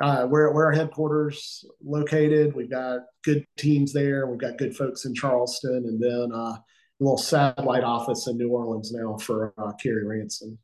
uh, 0.00 0.26
where, 0.26 0.50
where 0.52 0.66
our 0.66 0.72
headquarters 0.72 1.64
located. 1.84 2.54
We've 2.54 2.70
got 2.70 3.00
good 3.24 3.46
teams 3.58 3.92
there. 3.92 4.26
We've 4.26 4.38
got 4.38 4.58
good 4.58 4.76
folks 4.76 5.04
in 5.04 5.14
Charleston, 5.14 5.84
and 5.86 6.02
then 6.02 6.30
uh, 6.32 6.54
a 6.54 6.62
little 7.00 7.18
satellite 7.18 7.84
office 7.84 8.26
in 8.26 8.38
New 8.38 8.50
Orleans 8.50 8.92
now 8.92 9.16
for 9.18 9.52
uh, 9.58 9.72
Kerry 9.72 10.06
Ransom. 10.06 10.58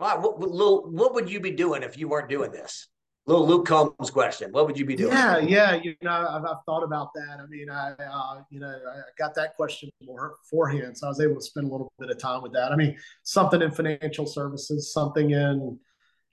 Wow, 0.00 0.20
what, 0.20 0.40
what, 0.40 0.90
what 0.90 1.14
would 1.14 1.30
you 1.30 1.38
be 1.38 1.52
doing 1.52 1.82
if 1.82 1.96
you 1.96 2.08
weren't 2.08 2.28
doing 2.28 2.50
this? 2.50 2.88
Little 3.26 3.46
Luke 3.46 3.66
Combs 3.66 4.10
question. 4.10 4.52
What 4.52 4.66
would 4.66 4.78
you 4.78 4.84
be 4.84 4.96
doing? 4.96 5.12
Yeah, 5.12 5.38
yeah. 5.38 5.74
You 5.74 5.94
know, 6.02 6.10
I've, 6.10 6.44
I've 6.44 6.62
thought 6.66 6.82
about 6.82 7.08
that. 7.14 7.38
I 7.40 7.46
mean, 7.46 7.70
I, 7.70 7.92
uh, 7.92 8.42
you 8.50 8.60
know, 8.60 8.68
I 8.68 9.00
got 9.18 9.34
that 9.36 9.56
question 9.56 9.88
beforehand, 10.00 10.98
so 10.98 11.06
I 11.06 11.08
was 11.08 11.20
able 11.20 11.36
to 11.36 11.40
spend 11.40 11.68
a 11.68 11.70
little 11.72 11.90
bit 11.98 12.10
of 12.10 12.18
time 12.18 12.42
with 12.42 12.52
that. 12.52 12.70
I 12.70 12.76
mean, 12.76 12.98
something 13.22 13.62
in 13.62 13.70
financial 13.70 14.26
services, 14.26 14.92
something 14.92 15.30
in 15.30 15.78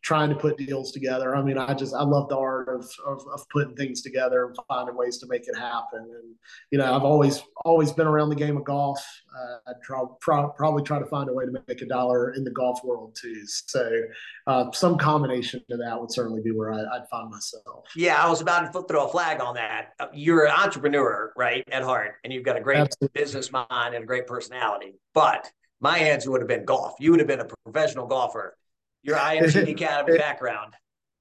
trying 0.01 0.29
to 0.29 0.35
put 0.35 0.57
deals 0.57 0.91
together. 0.91 1.35
I 1.35 1.43
mean, 1.43 1.57
I 1.57 1.73
just 1.73 1.93
I 1.93 2.03
love 2.03 2.27
the 2.29 2.37
art 2.37 2.67
of, 2.69 2.89
of, 3.05 3.23
of 3.33 3.47
putting 3.49 3.75
things 3.75 4.01
together 4.01 4.45
and 4.45 4.57
finding 4.67 4.95
ways 4.95 5.17
to 5.19 5.27
make 5.27 5.47
it 5.47 5.55
happen. 5.55 5.99
And 5.99 6.35
you 6.71 6.79
know, 6.79 6.93
I've 6.93 7.03
always 7.03 7.43
always 7.65 7.91
been 7.91 8.07
around 8.07 8.29
the 8.29 8.35
game 8.35 8.57
of 8.57 8.63
golf. 8.63 8.99
Uh, 9.35 9.69
I'd 9.69 9.81
try, 9.83 10.03
pro- 10.19 10.49
probably 10.49 10.83
try 10.83 10.99
to 10.99 11.05
find 11.05 11.29
a 11.29 11.33
way 11.33 11.45
to 11.45 11.51
make 11.67 11.81
a 11.81 11.85
dollar 11.85 12.33
in 12.33 12.43
the 12.43 12.51
golf 12.51 12.83
world 12.83 13.15
too. 13.19 13.45
So 13.45 14.01
uh, 14.47 14.71
some 14.71 14.97
combination 14.97 15.61
to 15.69 15.77
that 15.77 15.99
would 15.99 16.11
certainly 16.11 16.41
be 16.41 16.51
where 16.51 16.73
I, 16.73 16.77
would 16.77 17.07
find 17.09 17.29
myself. 17.29 17.85
Yeah, 17.95 18.23
I 18.23 18.29
was 18.29 18.41
about 18.41 18.73
to 18.73 18.83
throw 18.83 19.05
a 19.05 19.09
flag 19.09 19.39
on 19.39 19.55
that. 19.55 19.89
Uh, 19.99 20.07
you're 20.13 20.45
an 20.45 20.51
entrepreneur, 20.51 21.31
right, 21.37 21.63
at 21.71 21.83
heart, 21.83 22.15
and 22.23 22.33
you've 22.33 22.43
got 22.43 22.57
a 22.57 22.61
great 22.61 22.79
Absolutely. 22.79 23.21
business 23.21 23.51
mind 23.51 23.93
and 23.93 24.03
a 24.03 24.07
great 24.07 24.25
personality. 24.25 24.95
But 25.13 25.49
my 25.79 25.97
answer 25.97 26.31
would 26.31 26.41
have 26.41 26.47
been 26.47 26.65
golf. 26.65 26.93
You 26.99 27.11
would 27.11 27.19
have 27.19 27.27
been 27.27 27.39
a 27.39 27.47
professional 27.65 28.07
golfer 28.07 28.55
your 29.03 29.17
IMG 29.17 29.69
Academy 29.69 30.17
background. 30.17 30.73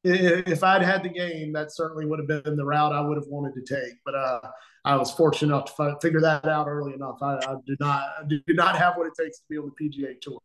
If 0.02 0.64
I'd 0.64 0.82
had 0.82 1.02
the 1.02 1.10
game, 1.10 1.52
that 1.52 1.74
certainly 1.74 2.06
would 2.06 2.18
have 2.18 2.44
been 2.44 2.56
the 2.56 2.64
route 2.64 2.92
I 2.92 3.00
would 3.02 3.16
have 3.16 3.26
wanted 3.26 3.54
to 3.54 3.74
take. 3.74 3.94
But 4.04 4.14
uh, 4.14 4.40
I 4.84 4.96
was 4.96 5.10
fortunate 5.10 5.54
enough 5.54 5.76
to 5.76 5.96
figure 6.00 6.20
that 6.20 6.46
out 6.46 6.68
early 6.68 6.94
enough. 6.94 7.18
I, 7.20 7.36
I 7.36 7.56
do 7.66 7.76
not 7.80 8.02
I 8.18 8.24
do 8.26 8.40
not 8.48 8.76
have 8.76 8.96
what 8.96 9.06
it 9.06 9.12
takes 9.20 9.38
to 9.38 9.44
be 9.50 9.58
on 9.58 9.70
the 9.70 9.84
PGA 9.84 10.18
Tour. 10.20 10.40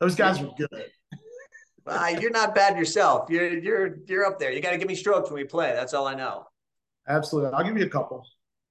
Those 0.00 0.16
guys 0.16 0.40
are 0.40 0.52
good. 0.58 0.90
uh, 1.86 2.16
you're 2.20 2.30
not 2.30 2.54
bad 2.54 2.76
yourself. 2.76 3.30
You're 3.30 3.58
you're 3.58 3.98
you're 4.06 4.26
up 4.26 4.40
there. 4.40 4.50
You 4.52 4.60
got 4.60 4.72
to 4.72 4.78
give 4.78 4.88
me 4.88 4.96
strokes 4.96 5.30
when 5.30 5.40
we 5.40 5.44
play. 5.46 5.72
That's 5.72 5.94
all 5.94 6.06
I 6.06 6.14
know. 6.14 6.46
Absolutely, 7.08 7.52
I'll 7.52 7.64
give 7.64 7.78
you 7.78 7.86
a 7.86 7.90
couple. 7.90 8.26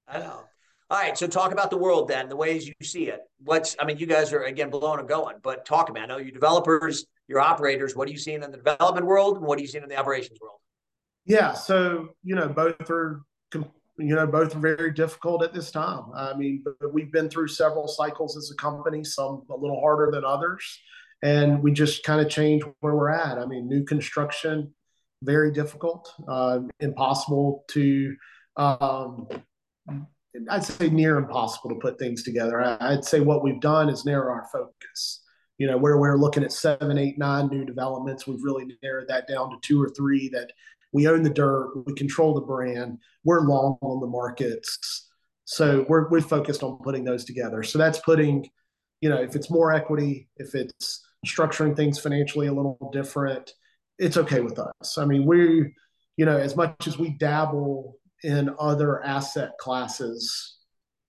I 0.08 0.20
know. 0.20 0.44
All 0.92 1.00
right, 1.00 1.18
so 1.18 1.26
talk 1.26 1.52
about 1.52 1.72
the 1.72 1.78
world 1.78 2.08
then, 2.08 2.30
the 2.30 2.36
ways 2.36 2.68
you 2.68 2.74
see 2.84 3.06
it. 3.08 3.22
What's 3.44 3.76
I 3.80 3.86
mean, 3.86 3.98
you 3.98 4.06
guys 4.06 4.32
are 4.34 4.44
again 4.44 4.70
blowing 4.70 5.00
and 5.00 5.10
going, 5.10 5.38
but 5.42 5.66
talk 5.66 5.90
about. 5.90 6.04
I 6.04 6.06
know 6.06 6.18
you 6.18 6.32
developers 6.32 7.06
your 7.28 7.40
operators. 7.40 7.96
What 7.96 8.08
are 8.08 8.12
you 8.12 8.20
seeing 8.20 8.44
in 8.44 8.52
the 8.52 8.58
development 8.58 9.08
world, 9.08 9.38
and 9.38 9.46
what 9.48 9.58
are 9.58 9.62
you 9.64 9.68
seeing 9.68 9.84
in 9.84 9.90
the 9.90 9.98
operations 9.98 10.40
world? 10.40 10.60
Yeah, 11.26 11.54
so 11.54 12.10
you 12.24 12.36
know, 12.36 12.48
both 12.50 12.90
are 12.92 13.24
you 13.52 14.14
know 14.16 14.28
both 14.28 14.56
are 14.56 14.60
very 14.60 14.92
difficult 14.92 15.44
at 15.44 15.56
this 15.56 15.72
time. 15.72 16.04
I 16.16 16.36
mean, 16.36 16.64
we've 16.94 17.12
been 17.12 17.30
through 17.30 17.48
several 17.48 17.88
cycles 17.88 18.38
as 18.38 18.52
a 18.52 18.56
company, 18.56 19.04
some 19.04 19.42
a 19.50 19.56
little 19.56 19.80
harder 19.82 20.12
than 20.12 20.24
others, 20.24 20.64
and 21.24 21.64
we 21.64 21.72
just 21.72 22.04
kind 22.04 22.22
of 22.22 22.30
change 22.30 22.62
where 22.82 22.94
we're 22.94 23.10
at. 23.10 23.40
I 23.40 23.48
mean, 23.48 23.68
new 23.68 23.86
construction, 23.86 24.72
very 25.24 25.52
difficult, 25.52 26.14
uh, 26.28 26.60
impossible 26.80 27.66
to. 27.70 28.16
Um, 28.56 29.28
I'd 30.50 30.64
say 30.64 30.90
near 30.90 31.18
impossible 31.18 31.70
to 31.70 31.80
put 31.80 32.00
things 32.00 32.24
together. 32.24 32.62
I'd 32.82 33.06
say 33.06 33.20
what 33.20 33.44
we've 33.44 33.62
done 33.62 33.90
is 33.90 34.06
narrow 34.06 34.32
our 34.34 34.48
focus. 34.52 35.22
You 35.58 35.68
know, 35.68 35.78
where 35.78 35.98
we're 35.98 36.18
looking 36.18 36.44
at 36.44 36.52
seven, 36.52 36.98
eight, 36.98 37.18
nine 37.18 37.48
new 37.48 37.64
developments, 37.64 38.28
we've 38.28 38.44
really 38.44 38.66
narrowed 38.84 39.08
that 39.08 39.28
down 39.28 39.50
to 39.52 39.58
two 39.62 39.82
or 39.82 39.90
three 39.90 40.30
that 40.30 40.52
we 40.92 41.08
own 41.08 41.24
the 41.24 41.30
dirt, 41.30 41.72
we 41.86 41.94
control 41.94 42.34
the 42.34 42.42
brand, 42.42 42.98
we're 43.24 43.42
long 43.42 43.78
on 43.82 44.02
the 44.02 44.08
markets. 44.08 45.10
So 45.46 45.86
we're 45.88 46.10
we're 46.10 46.22
focused 46.22 46.64
on 46.64 46.80
putting 46.84 47.04
those 47.04 47.24
together. 47.24 47.64
So 47.64 47.78
that's 47.78 48.00
putting, 48.00 48.50
you 49.02 49.10
know, 49.10 49.22
if 49.22 49.36
it's 49.36 49.52
more 49.52 49.74
equity, 49.74 50.28
if 50.38 50.56
it's 50.56 51.06
structuring 51.26 51.76
things 51.76 52.00
financially 52.00 52.48
a 52.48 52.54
little 52.54 52.90
different, 52.92 53.54
it's 53.98 54.18
okay 54.18 54.42
with 54.42 54.60
us. 54.60 54.98
I 54.98 55.06
mean, 55.06 55.26
we, 55.26 55.74
you 56.18 56.26
know, 56.26 56.38
as 56.38 56.56
much 56.56 56.88
as 56.88 56.98
we 56.98 57.10
dabble 57.12 57.98
in 58.24 58.54
other 58.60 59.04
asset 59.04 59.52
classes, 59.60 60.58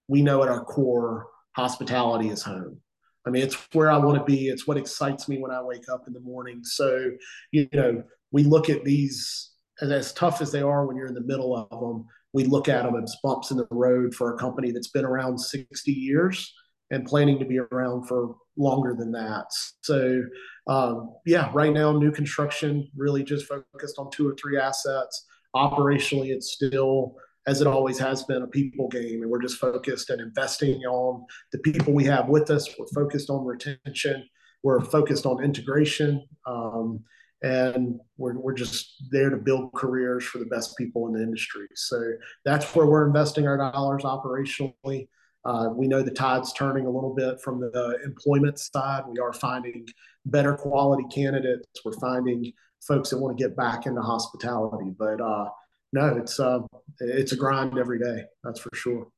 we 0.08 0.22
know 0.22 0.42
at 0.42 0.48
our 0.48 0.64
core, 0.64 1.28
hospitality 1.56 2.28
is 2.28 2.42
home. 2.42 2.80
I 3.26 3.30
mean, 3.30 3.42
it's 3.42 3.56
where 3.72 3.90
I 3.90 3.98
want 3.98 4.18
to 4.18 4.24
be. 4.24 4.48
It's 4.48 4.66
what 4.66 4.76
excites 4.76 5.28
me 5.28 5.38
when 5.38 5.50
I 5.50 5.60
wake 5.60 5.88
up 5.92 6.04
in 6.06 6.12
the 6.12 6.20
morning. 6.20 6.60
So, 6.62 7.10
you 7.50 7.68
know, 7.72 8.02
we 8.30 8.44
look 8.44 8.70
at 8.70 8.84
these 8.84 9.50
as, 9.80 9.90
as 9.90 10.12
tough 10.12 10.40
as 10.40 10.52
they 10.52 10.62
are 10.62 10.86
when 10.86 10.96
you're 10.96 11.08
in 11.08 11.14
the 11.14 11.20
middle 11.20 11.56
of 11.56 11.80
them. 11.80 12.06
We 12.32 12.44
look 12.44 12.68
at 12.68 12.84
them 12.84 13.02
as 13.02 13.16
bumps 13.24 13.50
in 13.50 13.56
the 13.56 13.66
road 13.70 14.14
for 14.14 14.34
a 14.34 14.38
company 14.38 14.70
that's 14.70 14.90
been 14.90 15.04
around 15.04 15.38
60 15.38 15.90
years 15.90 16.52
and 16.90 17.04
planning 17.04 17.38
to 17.38 17.44
be 17.44 17.58
around 17.58 18.06
for 18.06 18.36
longer 18.56 18.94
than 18.94 19.10
that. 19.12 19.46
So, 19.80 20.22
um, 20.68 21.14
yeah, 21.24 21.50
right 21.52 21.72
now, 21.72 21.92
new 21.92 22.12
construction 22.12 22.88
really 22.96 23.24
just 23.24 23.46
focused 23.46 23.98
on 23.98 24.10
two 24.10 24.28
or 24.28 24.36
three 24.40 24.58
assets 24.58 25.25
operationally 25.56 26.28
it's 26.28 26.52
still 26.52 27.16
as 27.46 27.60
it 27.60 27.66
always 27.66 27.98
has 27.98 28.24
been 28.24 28.42
a 28.42 28.46
people 28.46 28.88
game 28.88 29.22
and 29.22 29.30
we're 29.30 29.42
just 29.42 29.58
focused 29.58 30.10
and 30.10 30.20
investing 30.20 30.82
on 30.82 31.24
the 31.52 31.58
people 31.58 31.92
we 31.92 32.04
have 32.04 32.28
with 32.28 32.50
us. 32.50 32.68
We're 32.78 32.86
focused 32.88 33.30
on 33.30 33.44
retention. 33.44 34.28
We're 34.62 34.80
focused 34.80 35.26
on 35.26 35.44
integration 35.44 36.26
um, 36.46 37.04
and 37.42 38.00
we're, 38.16 38.36
we're 38.38 38.54
just 38.54 39.04
there 39.10 39.30
to 39.30 39.36
build 39.36 39.72
careers 39.74 40.24
for 40.24 40.38
the 40.38 40.46
best 40.46 40.76
people 40.76 41.06
in 41.06 41.12
the 41.12 41.22
industry. 41.22 41.68
So 41.74 42.14
that's 42.44 42.74
where 42.74 42.86
we're 42.86 43.06
investing 43.06 43.46
our 43.46 43.56
dollars 43.56 44.02
operationally. 44.02 45.08
Uh, 45.44 45.68
we 45.72 45.86
know 45.86 46.02
the 46.02 46.10
tide's 46.10 46.52
turning 46.52 46.86
a 46.86 46.90
little 46.90 47.14
bit 47.14 47.40
from 47.40 47.60
the 47.60 47.98
employment 48.04 48.58
side. 48.58 49.04
We 49.06 49.20
are 49.20 49.32
finding 49.32 49.86
better 50.24 50.54
quality 50.54 51.04
candidates. 51.14 51.68
We're 51.84 51.92
finding 51.92 52.52
folks 52.86 53.10
that 53.10 53.18
want 53.18 53.36
to 53.36 53.42
get 53.42 53.56
back 53.56 53.86
into 53.86 54.00
hospitality. 54.00 54.92
But 54.96 55.20
uh, 55.20 55.48
no, 55.92 56.16
it's 56.16 56.38
uh, 56.40 56.60
it's 57.00 57.32
a 57.32 57.36
grind 57.36 57.78
every 57.78 57.98
day. 57.98 58.24
That's 58.44 58.60
for 58.60 58.70
sure. 58.74 59.08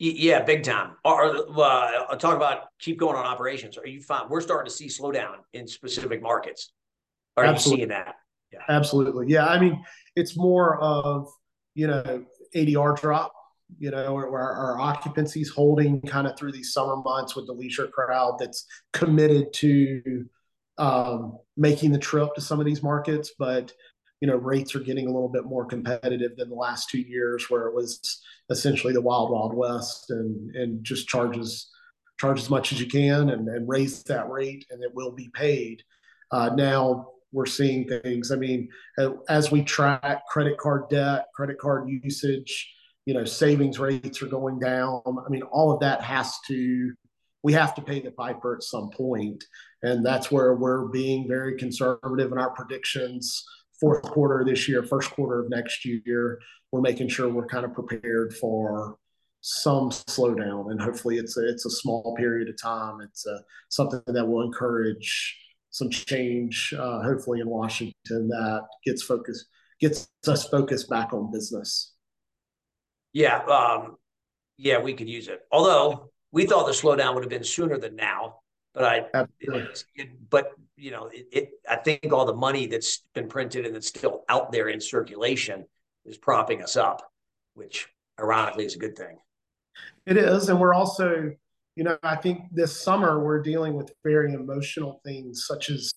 Yeah, 0.00 0.44
big 0.44 0.62
time. 0.62 0.92
Or 1.04 1.36
uh, 1.60 2.14
talk 2.16 2.36
about 2.36 2.66
keep 2.78 2.98
going 2.98 3.16
on 3.16 3.26
operations. 3.26 3.76
Are 3.76 3.86
you 3.86 4.00
fine? 4.00 4.28
We're 4.28 4.40
starting 4.40 4.70
to 4.70 4.76
see 4.76 4.86
slowdown 4.86 5.38
in 5.52 5.66
specific 5.66 6.22
markets. 6.22 6.72
Are 7.36 7.44
Absolutely. 7.44 7.82
you 7.82 7.88
seeing 7.88 7.88
that? 7.88 8.14
Yeah. 8.52 8.60
Absolutely. 8.68 9.26
Yeah. 9.28 9.46
I 9.46 9.58
mean, 9.58 9.82
it's 10.14 10.36
more 10.36 10.78
of 10.80 11.28
you 11.74 11.88
know 11.88 12.24
ADR 12.54 12.98
drop. 12.98 13.32
You 13.78 13.90
know, 13.90 14.14
where 14.14 14.30
our, 14.30 14.80
occupancy's 14.80 15.50
holding 15.50 16.00
kind 16.00 16.26
of 16.26 16.38
through 16.38 16.52
these 16.52 16.72
summer 16.72 16.96
months 16.96 17.36
with 17.36 17.46
the 17.46 17.52
leisure 17.52 17.86
crowd 17.88 18.38
that's 18.38 18.64
committed 18.94 19.52
to 19.52 20.24
um, 20.78 21.38
making 21.56 21.92
the 21.92 21.98
trip 21.98 22.34
to 22.34 22.40
some 22.40 22.60
of 22.60 22.66
these 22.66 22.82
markets, 22.82 23.32
but 23.38 23.72
you 24.20 24.26
know 24.26 24.36
rates 24.36 24.74
are 24.74 24.80
getting 24.80 25.06
a 25.06 25.12
little 25.12 25.28
bit 25.28 25.44
more 25.44 25.64
competitive 25.64 26.36
than 26.36 26.48
the 26.48 26.54
last 26.54 26.90
two 26.90 27.00
years, 27.00 27.48
where 27.48 27.66
it 27.66 27.74
was 27.74 28.20
essentially 28.50 28.92
the 28.92 29.00
wild 29.00 29.30
wild 29.30 29.54
west 29.54 30.10
and 30.10 30.54
and 30.54 30.84
just 30.84 31.08
charges 31.08 31.70
charge 32.18 32.40
as 32.40 32.50
much 32.50 32.72
as 32.72 32.80
you 32.80 32.86
can 32.86 33.30
and, 33.30 33.48
and 33.48 33.68
raise 33.68 34.02
that 34.04 34.28
rate, 34.28 34.66
and 34.70 34.82
it 34.82 34.92
will 34.94 35.12
be 35.12 35.30
paid. 35.34 35.82
Uh, 36.32 36.50
now 36.56 37.08
we're 37.32 37.46
seeing 37.46 37.86
things. 37.86 38.32
I 38.32 38.36
mean, 38.36 38.68
as 39.28 39.50
we 39.52 39.62
track 39.62 40.26
credit 40.28 40.58
card 40.58 40.88
debt, 40.88 41.26
credit 41.34 41.58
card 41.58 41.88
usage, 41.88 42.74
you 43.06 43.14
know, 43.14 43.24
savings 43.24 43.78
rates 43.78 44.22
are 44.22 44.26
going 44.26 44.58
down. 44.58 45.02
I 45.06 45.28
mean, 45.28 45.42
all 45.42 45.72
of 45.72 45.80
that 45.80 46.02
has 46.02 46.34
to 46.48 46.92
we 47.42 47.52
have 47.52 47.74
to 47.74 47.82
pay 47.82 48.00
the 48.00 48.10
piper 48.10 48.54
at 48.54 48.62
some 48.62 48.90
point 48.90 49.44
and 49.82 50.04
that's 50.04 50.30
where 50.30 50.54
we're 50.54 50.86
being 50.88 51.28
very 51.28 51.56
conservative 51.56 52.32
in 52.32 52.38
our 52.38 52.50
predictions. 52.50 53.44
Fourth 53.80 54.02
quarter 54.02 54.44
this 54.44 54.68
year 54.68 54.82
first 54.82 55.10
quarter 55.12 55.40
of 55.40 55.50
next 55.50 55.84
year 55.84 56.40
we're 56.72 56.80
making 56.80 57.08
sure 57.08 57.28
we're 57.28 57.46
kind 57.46 57.64
of 57.64 57.72
prepared 57.72 58.34
for 58.34 58.96
some 59.40 59.90
slowdown. 59.90 60.70
And 60.70 60.80
hopefully 60.80 61.16
it's 61.16 61.36
a, 61.36 61.48
it's 61.48 61.64
a 61.64 61.70
small 61.70 62.14
period 62.16 62.48
of 62.48 62.60
time. 62.60 63.00
It's 63.00 63.24
a, 63.26 63.40
something 63.68 64.02
that 64.08 64.26
will 64.26 64.42
encourage 64.42 65.36
some 65.70 65.90
change 65.90 66.74
uh, 66.76 67.02
hopefully 67.02 67.40
in 67.40 67.48
washington 67.48 68.26
that 68.28 68.62
gets 68.84 69.02
focused 69.02 69.46
gets 69.80 70.08
us 70.26 70.48
focused 70.48 70.88
back 70.88 71.12
on 71.12 71.30
business. 71.30 71.92
Yeah 73.12 73.38
um, 73.44 73.96
yeah 74.56 74.80
we 74.80 74.94
could 74.94 75.08
use 75.08 75.28
it. 75.28 75.40
Although 75.52 76.10
we 76.32 76.46
thought 76.46 76.66
the 76.66 76.72
slowdown 76.72 77.14
would 77.14 77.22
have 77.22 77.30
been 77.30 77.44
sooner 77.44 77.78
than 77.78 77.96
now, 77.96 78.40
but 78.78 78.84
I, 78.86 79.26
it, 79.40 79.84
it, 79.96 80.30
but 80.30 80.52
you 80.76 80.92
know, 80.92 81.08
it, 81.12 81.26
it, 81.32 81.50
I 81.68 81.76
think 81.76 82.12
all 82.12 82.24
the 82.24 82.34
money 82.34 82.66
that's 82.66 83.02
been 83.12 83.28
printed 83.28 83.66
and 83.66 83.74
that's 83.74 83.88
still 83.88 84.24
out 84.28 84.52
there 84.52 84.68
in 84.68 84.80
circulation 84.80 85.66
is 86.04 86.16
propping 86.16 86.62
us 86.62 86.76
up, 86.76 87.02
which 87.54 87.88
ironically 88.20 88.64
is 88.64 88.76
a 88.76 88.78
good 88.78 88.96
thing. 88.96 89.18
It 90.06 90.16
is, 90.16 90.48
and 90.48 90.60
we're 90.60 90.74
also, 90.74 91.32
you 91.74 91.84
know, 91.84 91.98
I 92.04 92.14
think 92.16 92.42
this 92.52 92.80
summer 92.80 93.22
we're 93.22 93.42
dealing 93.42 93.74
with 93.74 93.92
very 94.04 94.32
emotional 94.32 95.00
things 95.04 95.44
such 95.46 95.70
as 95.70 95.92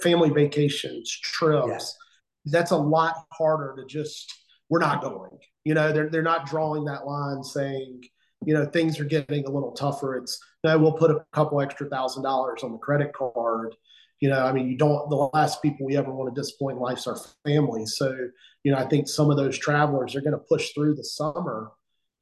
family 0.00 0.30
vacations, 0.30 1.10
trips. 1.10 1.66
Yes. 1.68 1.96
That's 2.44 2.70
a 2.70 2.76
lot 2.76 3.24
harder 3.32 3.74
to 3.78 3.86
just. 3.86 4.32
We're 4.68 4.78
not 4.78 5.02
going. 5.02 5.38
You 5.64 5.74
know, 5.74 5.92
they're 5.92 6.08
they're 6.08 6.22
not 6.22 6.46
drawing 6.46 6.84
that 6.84 7.04
line 7.06 7.42
saying 7.42 8.02
you 8.44 8.54
know 8.54 8.66
things 8.66 9.00
are 9.00 9.04
getting 9.04 9.44
a 9.46 9.50
little 9.50 9.72
tougher 9.72 10.16
it's 10.16 10.38
no 10.66 10.78
we'll 10.78 10.92
put 10.92 11.10
a 11.10 11.24
couple 11.32 11.60
extra 11.60 11.88
thousand 11.88 12.22
dollars 12.22 12.62
on 12.62 12.72
the 12.72 12.78
credit 12.78 13.12
card. 13.12 13.74
You 14.20 14.30
know 14.30 14.44
i 14.44 14.52
mean 14.52 14.68
you 14.68 14.76
don't 14.76 15.08
the 15.10 15.30
last 15.34 15.62
people 15.62 15.86
we 15.86 15.96
ever 15.96 16.12
want 16.12 16.34
to 16.34 16.40
disappoint 16.40 16.76
in 16.76 16.82
life's 16.82 17.06
our 17.06 17.18
family. 17.44 17.86
So 17.86 18.16
you 18.64 18.72
know 18.72 18.78
i 18.78 18.84
think 18.86 19.08
some 19.08 19.30
of 19.30 19.36
those 19.36 19.58
travelers 19.58 20.14
are 20.14 20.20
going 20.20 20.32
to 20.32 20.38
push 20.38 20.72
through 20.72 20.94
the 20.94 21.04
summer 21.04 21.70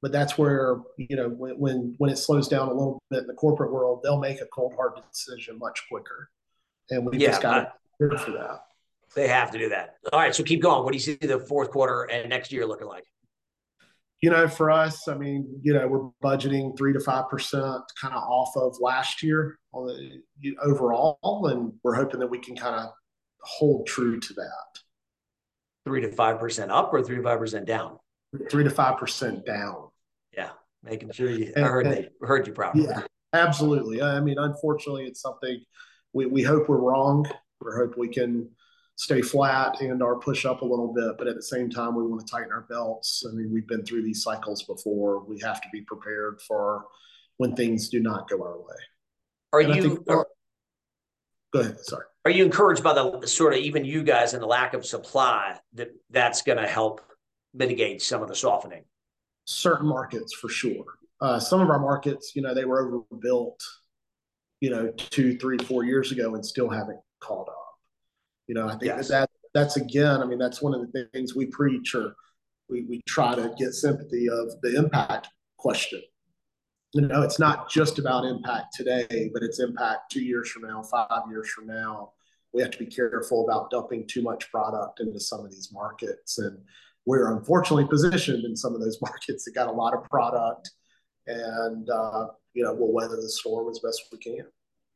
but 0.04 0.12
that's 0.12 0.36
where 0.36 0.82
you 0.98 1.16
know 1.16 1.30
when, 1.30 1.54
when 1.54 1.94
when 1.96 2.10
it 2.10 2.16
slows 2.16 2.46
down 2.46 2.68
a 2.68 2.74
little 2.74 3.02
bit 3.08 3.20
in 3.20 3.26
the 3.26 3.32
corporate 3.32 3.72
world 3.72 4.00
they'll 4.02 4.20
make 4.20 4.38
a 4.42 4.46
cold 4.52 4.74
hard 4.76 4.92
decision 5.10 5.58
much 5.58 5.82
quicker. 5.90 6.28
And 6.90 7.06
we 7.06 7.16
yeah, 7.16 7.28
just 7.28 7.40
got 7.40 7.54
to 7.54 7.72
prepare 7.98 8.18
for 8.18 8.32
that. 8.32 8.64
They 9.14 9.28
have 9.28 9.50
to 9.52 9.58
do 9.58 9.70
that. 9.70 9.94
All 10.12 10.20
right 10.20 10.34
so 10.34 10.42
keep 10.42 10.60
going. 10.60 10.84
What 10.84 10.92
do 10.92 10.98
you 10.98 11.00
see 11.00 11.14
the 11.14 11.38
fourth 11.38 11.70
quarter 11.70 12.02
and 12.02 12.28
next 12.28 12.52
year 12.52 12.66
looking 12.66 12.86
like 12.86 13.04
you 14.24 14.30
know, 14.30 14.48
for 14.48 14.70
us, 14.70 15.06
I 15.06 15.18
mean, 15.18 15.46
you 15.60 15.74
know, 15.74 15.86
we're 15.86 16.08
budgeting 16.24 16.74
three 16.78 16.94
to 16.94 17.00
five 17.00 17.28
percent 17.28 17.82
kind 18.00 18.14
of 18.14 18.22
off 18.22 18.56
of 18.56 18.74
last 18.80 19.22
year 19.22 19.58
on 19.74 19.86
the 20.40 20.56
overall, 20.62 21.18
and 21.22 21.74
we're 21.82 21.94
hoping 21.94 22.20
that 22.20 22.30
we 22.30 22.38
can 22.38 22.56
kind 22.56 22.74
of 22.74 22.88
hold 23.42 23.86
true 23.86 24.18
to 24.18 24.32
that. 24.32 24.80
Three 25.84 26.00
to 26.00 26.10
five 26.10 26.38
percent 26.38 26.70
up 26.70 26.90
or 26.90 27.02
three 27.02 27.16
to 27.16 27.22
five 27.22 27.38
percent 27.38 27.66
down? 27.66 27.98
Three 28.50 28.64
to 28.64 28.70
five 28.70 28.96
percent 28.96 29.44
down. 29.44 29.90
Yeah, 30.34 30.52
making 30.82 31.12
sure 31.12 31.28
you 31.28 31.52
and, 31.54 31.66
I 31.66 31.68
heard 31.68 31.86
and, 31.86 31.94
they 31.94 32.08
heard 32.22 32.46
you 32.46 32.54
properly. 32.54 32.84
Yeah, 32.84 33.02
absolutely. 33.34 34.00
I 34.00 34.20
mean, 34.20 34.38
unfortunately, 34.38 35.04
it's 35.04 35.20
something 35.20 35.62
we, 36.14 36.24
we 36.24 36.42
hope 36.42 36.70
we're 36.70 36.78
wrong. 36.78 37.26
We 37.62 37.72
hope 37.76 37.98
we 37.98 38.08
can 38.08 38.48
stay 38.96 39.22
flat 39.22 39.80
and 39.80 40.02
or 40.02 40.20
push 40.20 40.44
up 40.44 40.62
a 40.62 40.64
little 40.64 40.92
bit. 40.92 41.16
But 41.18 41.26
at 41.26 41.36
the 41.36 41.42
same 41.42 41.70
time, 41.70 41.94
we 41.94 42.06
want 42.06 42.26
to 42.26 42.30
tighten 42.30 42.52
our 42.52 42.66
belts. 42.68 43.24
I 43.28 43.34
mean, 43.34 43.52
we've 43.52 43.66
been 43.66 43.84
through 43.84 44.02
these 44.02 44.22
cycles 44.22 44.62
before. 44.62 45.24
We 45.24 45.40
have 45.40 45.60
to 45.60 45.68
be 45.72 45.82
prepared 45.82 46.40
for 46.40 46.86
when 47.36 47.56
things 47.56 47.88
do 47.88 48.00
not 48.00 48.28
go 48.28 48.42
our 48.42 48.58
way. 48.58 48.76
Are 49.52 49.60
and 49.60 49.74
you? 49.76 49.82
Think, 49.82 50.10
are, 50.10 50.26
go 51.52 51.60
ahead. 51.60 51.80
Sorry. 51.80 52.04
Are 52.24 52.30
you 52.30 52.44
encouraged 52.44 52.82
by 52.82 52.94
the 52.94 53.26
sort 53.26 53.52
of 53.52 53.60
even 53.60 53.84
you 53.84 54.02
guys 54.02 54.32
and 54.32 54.42
the 54.42 54.46
lack 54.46 54.74
of 54.74 54.86
supply 54.86 55.58
that 55.74 55.90
that's 56.10 56.42
going 56.42 56.58
to 56.58 56.66
help 56.66 57.02
mitigate 57.52 58.00
some 58.00 58.22
of 58.22 58.28
the 58.28 58.34
softening? 58.34 58.84
Certain 59.44 59.86
markets 59.86 60.32
for 60.32 60.48
sure. 60.48 60.84
Uh, 61.20 61.38
some 61.38 61.60
of 61.60 61.68
our 61.68 61.78
markets, 61.78 62.32
you 62.34 62.42
know, 62.42 62.54
they 62.54 62.64
were 62.64 63.04
overbuilt, 63.10 63.62
you 64.60 64.70
know, 64.70 64.90
two, 64.96 65.36
three, 65.36 65.58
four 65.58 65.84
years 65.84 66.12
ago 66.12 66.34
and 66.34 66.44
still 66.44 66.68
haven't 66.68 66.98
caught 67.20 67.48
up. 67.48 67.63
You 68.46 68.54
know, 68.54 68.66
I 68.66 68.72
think 68.72 68.84
yes. 68.84 69.08
that, 69.08 69.30
that 69.30 69.30
that's 69.54 69.76
again, 69.76 70.20
I 70.20 70.26
mean, 70.26 70.38
that's 70.38 70.60
one 70.60 70.74
of 70.74 70.80
the 70.92 71.08
things 71.12 71.34
we 71.34 71.46
preach 71.46 71.94
or 71.94 72.14
we, 72.68 72.82
we 72.82 73.00
try 73.06 73.34
to 73.34 73.54
get 73.58 73.72
sympathy 73.72 74.28
of 74.28 74.60
the 74.62 74.76
impact 74.76 75.28
question. 75.58 76.02
you 76.92 77.02
know, 77.02 77.22
it's 77.22 77.38
not 77.38 77.70
just 77.70 77.98
about 77.98 78.24
impact 78.24 78.74
today, 78.74 79.30
but 79.32 79.42
it's 79.42 79.60
impact 79.60 80.12
two 80.12 80.22
years 80.22 80.50
from 80.50 80.62
now, 80.62 80.82
five 80.82 81.22
years 81.30 81.48
from 81.50 81.66
now. 81.66 82.12
We 82.52 82.62
have 82.62 82.70
to 82.72 82.78
be 82.78 82.86
careful 82.86 83.44
about 83.44 83.70
dumping 83.70 84.06
too 84.06 84.22
much 84.22 84.50
product 84.50 85.00
into 85.00 85.20
some 85.20 85.44
of 85.44 85.50
these 85.50 85.70
markets. 85.72 86.38
And 86.38 86.58
we're 87.06 87.36
unfortunately 87.36 87.86
positioned 87.86 88.44
in 88.44 88.56
some 88.56 88.74
of 88.74 88.80
those 88.80 89.00
markets 89.02 89.44
that 89.44 89.54
got 89.54 89.68
a 89.68 89.72
lot 89.72 89.94
of 89.94 90.04
product 90.04 90.70
and, 91.26 91.88
uh, 91.88 92.26
you 92.52 92.62
know, 92.62 92.74
we'll 92.74 92.92
weather 92.92 93.16
the 93.16 93.28
storm 93.28 93.68
as 93.70 93.80
best 93.80 94.02
we 94.12 94.18
can. 94.18 94.46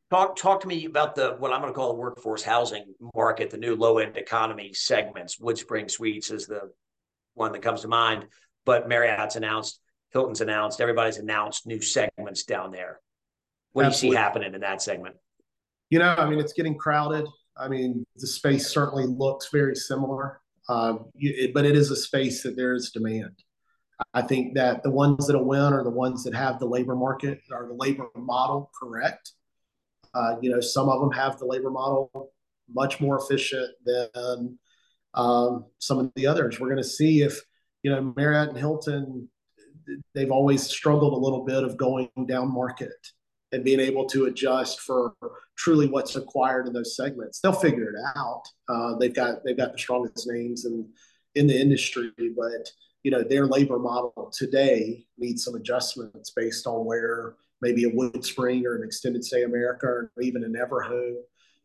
Talk 0.09 0.35
talk 0.35 0.61
to 0.61 0.67
me 0.67 0.85
about 0.85 1.15
the 1.15 1.35
what 1.37 1.53
I'm 1.53 1.61
going 1.61 1.71
to 1.71 1.77
call 1.77 1.89
the 1.89 1.99
workforce 1.99 2.41
housing 2.41 2.95
market, 3.13 3.51
the 3.51 3.57
new 3.57 3.75
low 3.75 3.99
end 3.99 4.17
economy 4.17 4.73
segments. 4.73 5.39
WoodSpring 5.39 5.89
Suites 5.89 6.31
is 6.31 6.47
the 6.47 6.71
one 7.35 7.51
that 7.51 7.61
comes 7.61 7.81
to 7.81 7.87
mind, 7.87 8.25
but 8.65 8.89
Marriott's 8.89 9.35
announced, 9.35 9.79
Hilton's 10.11 10.41
announced, 10.41 10.81
everybody's 10.81 11.17
announced 11.17 11.67
new 11.67 11.79
segments 11.79 12.43
down 12.43 12.71
there. 12.71 12.99
What 13.73 13.85
Absolutely. 13.85 14.07
do 14.07 14.07
you 14.07 14.17
see 14.17 14.21
happening 14.23 14.53
in 14.55 14.61
that 14.61 14.81
segment? 14.81 15.15
You 15.91 15.99
know, 15.99 16.15
I 16.17 16.27
mean, 16.27 16.39
it's 16.39 16.53
getting 16.53 16.77
crowded. 16.77 17.27
I 17.55 17.67
mean, 17.67 18.05
the 18.15 18.27
space 18.27 18.69
certainly 18.69 19.05
looks 19.05 19.49
very 19.51 19.75
similar, 19.75 20.41
uh, 20.69 20.95
it, 21.15 21.53
but 21.53 21.65
it 21.65 21.75
is 21.75 21.91
a 21.91 21.95
space 21.95 22.41
that 22.43 22.55
there 22.55 22.73
is 22.73 22.89
demand. 22.89 23.43
I 24.13 24.23
think 24.23 24.55
that 24.55 24.81
the 24.81 24.91
ones 24.91 25.27
that'll 25.27 25.45
win 25.45 25.73
are 25.73 25.83
the 25.83 25.89
ones 25.89 26.23
that 26.23 26.33
have 26.33 26.57
the 26.57 26.65
labor 26.65 26.95
market 26.95 27.41
or 27.51 27.67
the 27.67 27.75
labor 27.75 28.07
model 28.15 28.71
correct. 28.79 29.33
Uh, 30.13 30.35
you 30.41 30.49
know, 30.49 30.59
some 30.59 30.89
of 30.89 30.99
them 30.99 31.11
have 31.11 31.37
the 31.39 31.45
labor 31.45 31.69
model 31.69 32.31
much 32.73 32.99
more 32.99 33.19
efficient 33.19 33.69
than 33.85 34.57
um, 35.13 35.65
some 35.79 35.99
of 35.99 36.11
the 36.15 36.27
others. 36.27 36.59
We're 36.59 36.69
going 36.69 36.77
to 36.77 36.83
see 36.83 37.21
if, 37.21 37.39
you 37.83 37.91
know, 37.91 38.13
Marriott 38.15 38.49
and 38.49 38.57
Hilton, 38.57 39.29
they've 40.13 40.31
always 40.31 40.63
struggled 40.63 41.13
a 41.13 41.17
little 41.17 41.45
bit 41.45 41.63
of 41.63 41.77
going 41.77 42.09
down 42.27 42.53
market 42.53 42.93
and 43.51 43.63
being 43.63 43.79
able 43.79 44.05
to 44.07 44.25
adjust 44.25 44.81
for 44.81 45.13
truly 45.57 45.87
what's 45.87 46.15
acquired 46.15 46.67
in 46.67 46.73
those 46.73 46.95
segments. 46.95 47.39
They'll 47.39 47.51
figure 47.51 47.89
it 47.89 47.95
out. 48.15 48.43
Uh, 48.67 48.95
they've 48.95 49.13
got 49.13 49.43
they've 49.43 49.57
got 49.57 49.71
the 49.71 49.79
strongest 49.79 50.27
names 50.27 50.65
in 50.65 50.87
in 51.35 51.47
the 51.47 51.59
industry, 51.59 52.11
but 52.17 52.69
you 53.03 53.11
know 53.11 53.23
their 53.23 53.47
labor 53.47 53.79
model 53.79 54.31
today 54.35 55.05
needs 55.17 55.43
some 55.43 55.55
adjustments 55.55 56.31
based 56.35 56.67
on 56.67 56.85
where 56.85 57.35
maybe 57.61 57.85
a 57.85 57.91
WoodSpring 57.91 58.65
or 58.65 58.75
an 58.75 58.83
extended 58.83 59.23
stay 59.23 59.43
America 59.43 59.85
or 59.85 60.11
even 60.21 60.43
an 60.43 60.53
Everhome. 60.53 61.15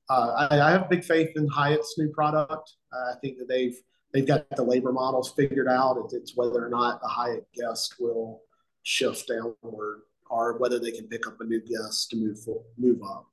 Uh, 0.09 0.49
I, 0.51 0.61
I, 0.61 0.71
have 0.71 0.91
big 0.91 1.03
faith 1.03 1.31
in 1.35 1.47
Hyatt's 1.49 1.95
new 1.97 2.11
product. 2.11 2.75
Uh, 2.93 3.13
I 3.13 3.15
think 3.23 3.39
that 3.39 3.49
they've 3.49 3.77
they've 4.13 4.27
got 4.27 4.47
the 4.55 4.63
labor 4.63 4.93
models 4.93 5.33
figured 5.35 5.69
out. 5.69 5.97
It's, 6.05 6.15
it's 6.15 6.37
whether 6.37 6.65
or 6.65 6.69
not 6.69 7.01
a 7.03 7.09
Hyatt 7.09 7.47
guest 7.55 7.95
will 7.99 8.43
shift 8.83 9.29
downward 9.29 10.03
or 10.29 10.59
whether 10.59 10.79
they 10.79 10.91
can 10.91 11.07
pick 11.09 11.27
up 11.27 11.41
a 11.41 11.45
new 11.45 11.61
guest 11.61 12.11
to 12.11 12.17
move 12.17 12.39
move 12.77 13.01
up. 13.03 13.27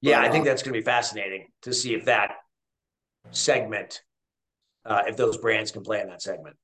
Yeah, 0.00 0.20
but, 0.20 0.28
I 0.28 0.32
think 0.32 0.42
uh, 0.42 0.50
that's 0.50 0.62
going 0.62 0.74
to 0.74 0.80
be 0.80 0.84
fascinating 0.84 1.48
to 1.62 1.72
see 1.72 1.94
if 1.94 2.06
that 2.06 2.32
segment, 3.30 4.02
uh, 4.84 5.02
if 5.06 5.16
those 5.16 5.36
brands 5.36 5.70
can 5.70 5.82
play 5.82 6.00
in 6.00 6.08
that 6.08 6.22
segment. 6.22 6.56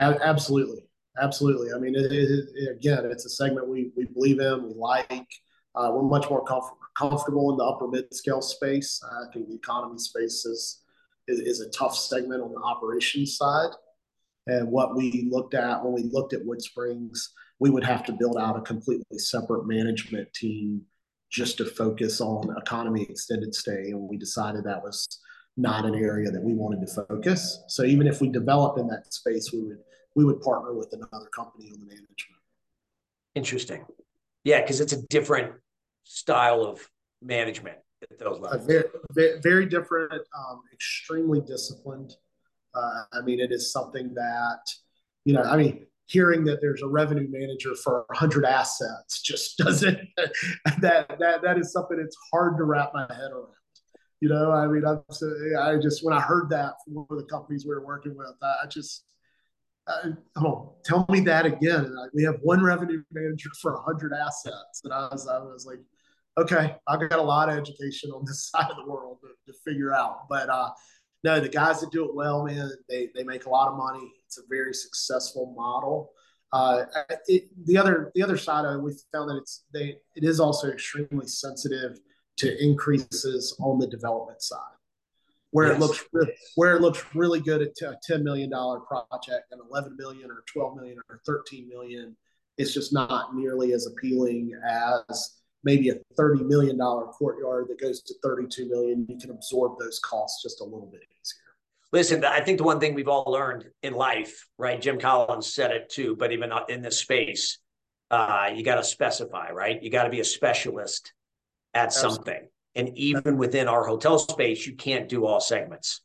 Absolutely, 0.00 0.86
absolutely. 1.20 1.72
I 1.72 1.78
mean, 1.78 1.94
it, 1.94 2.12
it, 2.12 2.48
it, 2.54 2.76
again, 2.76 3.04
it's 3.06 3.24
a 3.24 3.30
segment 3.30 3.68
we 3.68 3.90
we 3.96 4.04
believe 4.06 4.40
in, 4.40 4.68
we 4.68 4.74
like. 4.74 5.28
Uh, 5.74 5.90
we're 5.92 6.02
much 6.02 6.30
more 6.30 6.44
comf- 6.44 6.70
comfortable 6.96 7.50
in 7.50 7.56
the 7.56 7.64
upper 7.64 7.88
mid 7.88 8.12
scale 8.14 8.40
space. 8.40 9.02
I 9.04 9.32
think 9.32 9.48
the 9.48 9.56
economy 9.56 9.98
space 9.98 10.44
is, 10.44 10.82
is, 11.26 11.40
is 11.40 11.60
a 11.60 11.70
tough 11.70 11.96
segment 11.96 12.42
on 12.42 12.52
the 12.52 12.60
operations 12.60 13.36
side. 13.36 13.70
And 14.46 14.70
what 14.70 14.94
we 14.94 15.28
looked 15.30 15.54
at 15.54 15.82
when 15.82 15.92
we 15.92 16.04
looked 16.12 16.32
at 16.32 16.44
Wood 16.44 16.62
Springs, 16.62 17.32
we 17.58 17.70
would 17.70 17.84
have 17.84 18.04
to 18.06 18.12
build 18.12 18.36
out 18.38 18.56
a 18.56 18.60
completely 18.60 19.18
separate 19.18 19.66
management 19.66 20.32
team 20.32 20.82
just 21.30 21.56
to 21.58 21.64
focus 21.64 22.20
on 22.20 22.54
economy 22.56 23.06
extended 23.08 23.54
stay. 23.54 23.90
And 23.90 24.08
we 24.08 24.16
decided 24.16 24.64
that 24.64 24.82
was 24.82 25.08
not 25.56 25.84
an 25.84 25.94
area 25.94 26.30
that 26.30 26.42
we 26.42 26.52
wanted 26.52 26.86
to 26.86 27.06
focus. 27.06 27.62
So 27.68 27.84
even 27.84 28.06
if 28.06 28.20
we 28.20 28.28
developed 28.28 28.78
in 28.78 28.86
that 28.88 29.12
space, 29.12 29.52
we 29.52 29.62
would 29.62 29.78
we 30.14 30.24
would 30.24 30.40
partner 30.40 30.74
with 30.74 30.92
another 30.92 31.28
company 31.34 31.70
on 31.72 31.80
the 31.80 31.86
management. 31.86 32.40
Interesting. 33.34 33.84
Yeah, 34.44 34.60
because 34.60 34.80
it's 34.80 34.92
a 34.92 35.02
different 35.08 35.52
style 36.04 36.62
of 36.62 36.88
management 37.22 37.78
at 38.02 38.18
those 38.18 38.38
levels. 38.38 38.66
Very, 38.66 38.84
very, 39.12 39.40
very, 39.40 39.66
different, 39.66 40.12
um, 40.12 40.62
extremely 40.72 41.40
disciplined. 41.40 42.14
Uh, 42.74 43.04
I 43.12 43.22
mean, 43.22 43.40
it 43.40 43.50
is 43.50 43.72
something 43.72 44.12
that, 44.14 44.60
you 45.24 45.34
know, 45.34 45.42
I 45.42 45.56
mean, 45.56 45.86
hearing 46.06 46.44
that 46.44 46.60
there's 46.60 46.82
a 46.82 46.86
revenue 46.86 47.26
manager 47.30 47.74
for 47.74 48.04
100 48.08 48.44
assets 48.44 49.22
just 49.22 49.56
doesn't, 49.58 49.98
that, 50.80 51.18
that, 51.18 51.42
that 51.42 51.58
is 51.58 51.72
something 51.72 51.96
that's 51.96 52.16
hard 52.30 52.58
to 52.58 52.64
wrap 52.64 52.92
my 52.92 53.06
head 53.08 53.30
around. 53.32 53.48
You 54.20 54.28
know, 54.28 54.52
I 54.52 54.66
mean, 54.66 54.84
I'm, 54.86 55.02
I 55.60 55.76
just, 55.76 56.04
when 56.04 56.14
I 56.14 56.20
heard 56.20 56.48
that 56.50 56.74
from 56.84 56.94
one 56.94 57.06
of 57.10 57.18
the 57.18 57.24
companies 57.24 57.64
we 57.64 57.74
were 57.74 57.84
working 57.84 58.16
with, 58.16 58.32
I 58.42 58.66
just, 58.66 59.04
uh, 59.86 60.10
oh, 60.36 60.74
tell 60.84 61.06
me 61.08 61.20
that 61.20 61.46
again. 61.46 61.94
Like, 61.94 62.10
we 62.14 62.22
have 62.24 62.36
one 62.42 62.62
revenue 62.62 63.02
manager 63.12 63.50
for 63.60 63.74
100 63.74 64.12
assets. 64.12 64.80
And 64.84 64.92
I 64.92 65.08
was, 65.10 65.28
I 65.28 65.38
was 65.38 65.66
like, 65.66 65.80
okay, 66.38 66.76
I've 66.86 67.08
got 67.08 67.18
a 67.18 67.22
lot 67.22 67.48
of 67.48 67.58
education 67.58 68.10
on 68.10 68.24
this 68.24 68.46
side 68.50 68.70
of 68.70 68.76
the 68.76 68.90
world 68.90 69.18
to, 69.22 69.52
to 69.52 69.58
figure 69.64 69.92
out. 69.92 70.28
But 70.28 70.48
uh, 70.48 70.70
no, 71.22 71.40
the 71.40 71.48
guys 71.48 71.80
that 71.80 71.90
do 71.90 72.04
it 72.04 72.14
well, 72.14 72.44
man, 72.44 72.70
they, 72.88 73.10
they 73.14 73.24
make 73.24 73.46
a 73.46 73.50
lot 73.50 73.68
of 73.68 73.76
money. 73.76 74.12
It's 74.26 74.38
a 74.38 74.42
very 74.48 74.74
successful 74.74 75.54
model. 75.56 76.10
Uh, 76.52 76.84
it, 77.26 77.48
the 77.66 77.76
other 77.76 78.12
the 78.14 78.22
other 78.22 78.36
side 78.36 78.64
of 78.64 78.76
it, 78.76 78.82
we 78.82 78.92
found 79.12 79.28
that 79.28 79.38
it's 79.38 79.64
they 79.72 79.96
it 80.14 80.22
is 80.22 80.38
also 80.38 80.70
extremely 80.70 81.26
sensitive 81.26 81.98
to 82.36 82.64
increases 82.64 83.56
on 83.60 83.80
the 83.80 83.88
development 83.88 84.40
side 84.40 84.73
where 85.54 85.68
yes. 85.68 85.76
it 85.76 85.80
looks 85.80 86.04
where 86.56 86.74
it 86.74 86.82
looks 86.82 87.04
really 87.14 87.38
good 87.38 87.62
at 87.62 87.68
a 87.82 87.96
ten 88.02 88.24
million 88.24 88.50
dollar 88.50 88.80
project 88.80 89.52
and 89.52 89.60
eleven 89.70 89.96
million 89.96 90.28
or 90.28 90.42
twelve 90.52 90.76
million 90.76 90.98
or 91.08 91.20
thirteen 91.24 91.68
million, 91.68 92.16
it's 92.58 92.74
just 92.74 92.92
not 92.92 93.36
nearly 93.36 93.72
as 93.72 93.86
appealing 93.86 94.50
as 94.68 95.36
maybe 95.62 95.90
a 95.90 95.94
thirty 96.16 96.42
million 96.42 96.76
dollar 96.76 97.06
courtyard 97.06 97.66
that 97.68 97.80
goes 97.80 98.02
to 98.02 98.14
thirty 98.20 98.48
two 98.48 98.68
million. 98.68 99.06
You 99.08 99.16
can 99.16 99.30
absorb 99.30 99.78
those 99.78 100.00
costs 100.00 100.42
just 100.42 100.60
a 100.60 100.64
little 100.64 100.88
bit 100.90 101.02
easier. 101.02 101.40
Listen, 101.92 102.24
I 102.24 102.40
think 102.40 102.58
the 102.58 102.64
one 102.64 102.80
thing 102.80 102.94
we've 102.94 103.06
all 103.06 103.30
learned 103.30 103.66
in 103.84 103.94
life, 103.94 104.48
right? 104.58 104.80
Jim 104.80 104.98
Collins 104.98 105.54
said 105.54 105.70
it 105.70 105.88
too, 105.88 106.16
but 106.16 106.32
even 106.32 106.50
in 106.68 106.82
this 106.82 106.98
space, 106.98 107.60
uh, 108.10 108.50
you 108.52 108.64
got 108.64 108.74
to 108.74 108.82
specify, 108.82 109.52
right? 109.52 109.80
You 109.80 109.88
got 109.88 110.02
to 110.02 110.10
be 110.10 110.18
a 110.18 110.24
specialist 110.24 111.12
at 111.74 111.86
Absolutely. 111.86 112.16
something. 112.16 112.48
And 112.74 112.96
even 112.96 113.36
within 113.38 113.68
our 113.68 113.86
hotel 113.86 114.18
space, 114.18 114.66
you 114.66 114.74
can't 114.74 115.08
do 115.08 115.26
all 115.26 115.40
segments. 115.40 116.00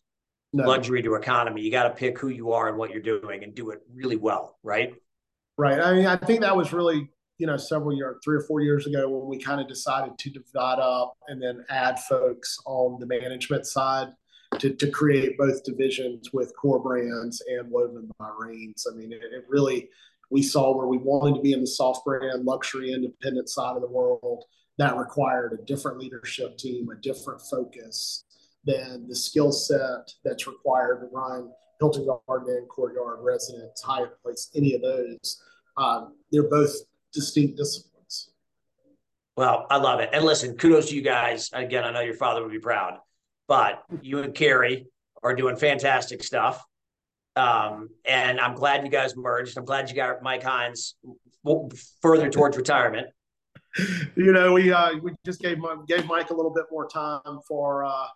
No. 0.53 0.65
Luxury 0.65 1.01
to 1.03 1.15
economy, 1.15 1.61
you 1.61 1.71
got 1.71 1.83
to 1.83 1.91
pick 1.91 2.17
who 2.17 2.29
you 2.29 2.53
are 2.53 2.69
and 2.69 2.77
what 2.77 2.89
you're 2.89 3.01
doing 3.01 3.43
and 3.43 3.53
do 3.53 3.69
it 3.69 3.81
really 3.93 4.15
well, 4.15 4.57
right? 4.63 4.93
Right. 5.57 5.79
I 5.79 5.93
mean, 5.93 6.07
I 6.07 6.15
think 6.15 6.41
that 6.41 6.55
was 6.55 6.73
really, 6.73 7.09
you 7.37 7.45
know, 7.45 7.57
several 7.57 7.95
years, 7.95 8.17
three 8.23 8.37
or 8.37 8.41
four 8.41 8.61
years 8.61 8.87
ago 8.87 9.09
when 9.09 9.27
we 9.27 9.37
kind 9.37 9.61
of 9.61 9.67
decided 9.67 10.17
to 10.17 10.29
divide 10.29 10.79
up 10.79 11.15
and 11.27 11.41
then 11.41 11.65
add 11.69 11.99
folks 11.99 12.57
on 12.65 12.99
the 12.99 13.05
management 13.05 13.67
side 13.67 14.07
to, 14.57 14.73
to 14.73 14.89
create 14.89 15.37
both 15.37 15.63
divisions 15.63 16.33
with 16.33 16.55
core 16.59 16.81
brands 16.81 17.43
and 17.47 17.69
woven 17.69 18.09
by 18.17 18.29
Raines. 18.39 18.87
I 18.91 18.95
mean, 18.95 19.11
it, 19.11 19.21
it 19.21 19.45
really, 19.47 19.89
we 20.31 20.41
saw 20.41 20.75
where 20.75 20.87
we 20.87 20.97
wanted 20.97 21.35
to 21.35 21.41
be 21.41 21.53
in 21.53 21.61
the 21.61 21.67
soft 21.67 22.05
brand, 22.05 22.45
luxury, 22.45 22.91
independent 22.91 23.49
side 23.49 23.75
of 23.75 23.81
the 23.81 23.87
world 23.87 24.45
that 24.79 24.97
required 24.97 25.59
a 25.59 25.65
different 25.65 25.99
leadership 25.99 26.57
team, 26.57 26.89
a 26.89 26.95
different 26.95 27.41
focus 27.41 28.23
than 28.65 29.07
the 29.07 29.15
skill 29.15 29.51
set 29.51 30.11
that's 30.23 30.47
required 30.47 31.01
to 31.01 31.07
run 31.11 31.51
Hilton 31.79 32.07
Garden 32.27 32.65
Courtyard, 32.69 33.19
Residence, 33.21 33.81
Hyatt 33.81 34.21
Place, 34.23 34.49
any 34.55 34.73
of 34.75 34.81
those. 34.81 35.41
Um, 35.77 36.15
they're 36.31 36.49
both 36.49 36.73
distinct 37.13 37.57
disciplines. 37.57 38.31
Well, 39.35 39.67
I 39.69 39.77
love 39.77 39.99
it. 39.99 40.09
And 40.13 40.23
listen, 40.23 40.55
kudos 40.55 40.89
to 40.89 40.95
you 40.95 41.01
guys. 41.01 41.49
Again, 41.53 41.83
I 41.83 41.91
know 41.91 42.01
your 42.01 42.15
father 42.15 42.41
would 42.41 42.51
be 42.51 42.59
proud, 42.59 42.99
but 43.47 43.83
you 44.01 44.19
and 44.19 44.33
Kerry 44.33 44.87
are 45.23 45.35
doing 45.35 45.57
fantastic 45.57 46.23
stuff. 46.23 46.63
Um, 47.35 47.89
and 48.05 48.39
I'm 48.39 48.55
glad 48.55 48.85
you 48.85 48.91
guys 48.91 49.15
merged. 49.15 49.57
I'm 49.57 49.65
glad 49.65 49.89
you 49.89 49.95
got 49.95 50.21
Mike 50.23 50.43
Hines 50.43 50.95
further 52.01 52.29
towards 52.29 52.57
retirement. 52.57 53.07
you 54.15 54.31
know, 54.31 54.53
we 54.53 54.71
uh, 54.71 54.97
we 55.01 55.11
just 55.25 55.41
gave 55.41 55.59
gave 55.87 56.05
Mike 56.05 56.29
a 56.29 56.33
little 56.33 56.53
bit 56.53 56.65
more 56.71 56.87
time 56.87 57.39
for 57.47 57.85
uh, 57.85 58.07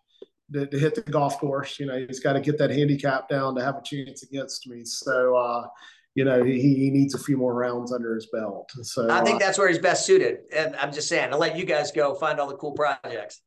to, 0.54 0.66
to 0.68 0.80
hit 0.80 0.96
the 0.96 1.02
golf 1.02 1.38
course. 1.40 1.80
You 1.80 1.86
know, 1.86 2.06
he's 2.08 2.20
got 2.20 2.34
to 2.34 2.42
get 2.42 2.58
that 2.58 2.70
handicap 2.70 3.30
down 3.30 3.56
to 3.56 3.64
have 3.64 3.76
a 3.76 3.82
chance 3.84 4.24
against 4.24 4.68
me. 4.68 4.84
So, 4.84 5.36
uh, 5.36 5.68
you 6.16 6.26
know, 6.26 6.44
he, 6.44 6.60
he 6.60 6.90
needs 6.90 7.14
a 7.16 7.20
few 7.20 7.38
more 7.38 7.54
rounds 7.54 7.92
under 7.92 8.16
his 8.16 8.28
belt. 8.32 8.70
So 8.82 9.10
I 9.10 9.24
think 9.24 9.38
uh, 9.38 9.46
that's 9.46 9.58
where 9.58 9.68
he's 9.68 9.80
best 9.80 10.06
suited. 10.06 10.40
And 10.56 10.76
I'm 10.76 10.92
just 10.92 11.08
saying, 11.08 11.32
I'll 11.34 11.40
let 11.40 11.58
you 11.58 11.66
guys 11.66 11.92
go 11.92 12.16
find 12.16 12.40
all 12.40 12.48
the 12.48 12.56
cool 12.56 12.74
projects. 12.74 13.42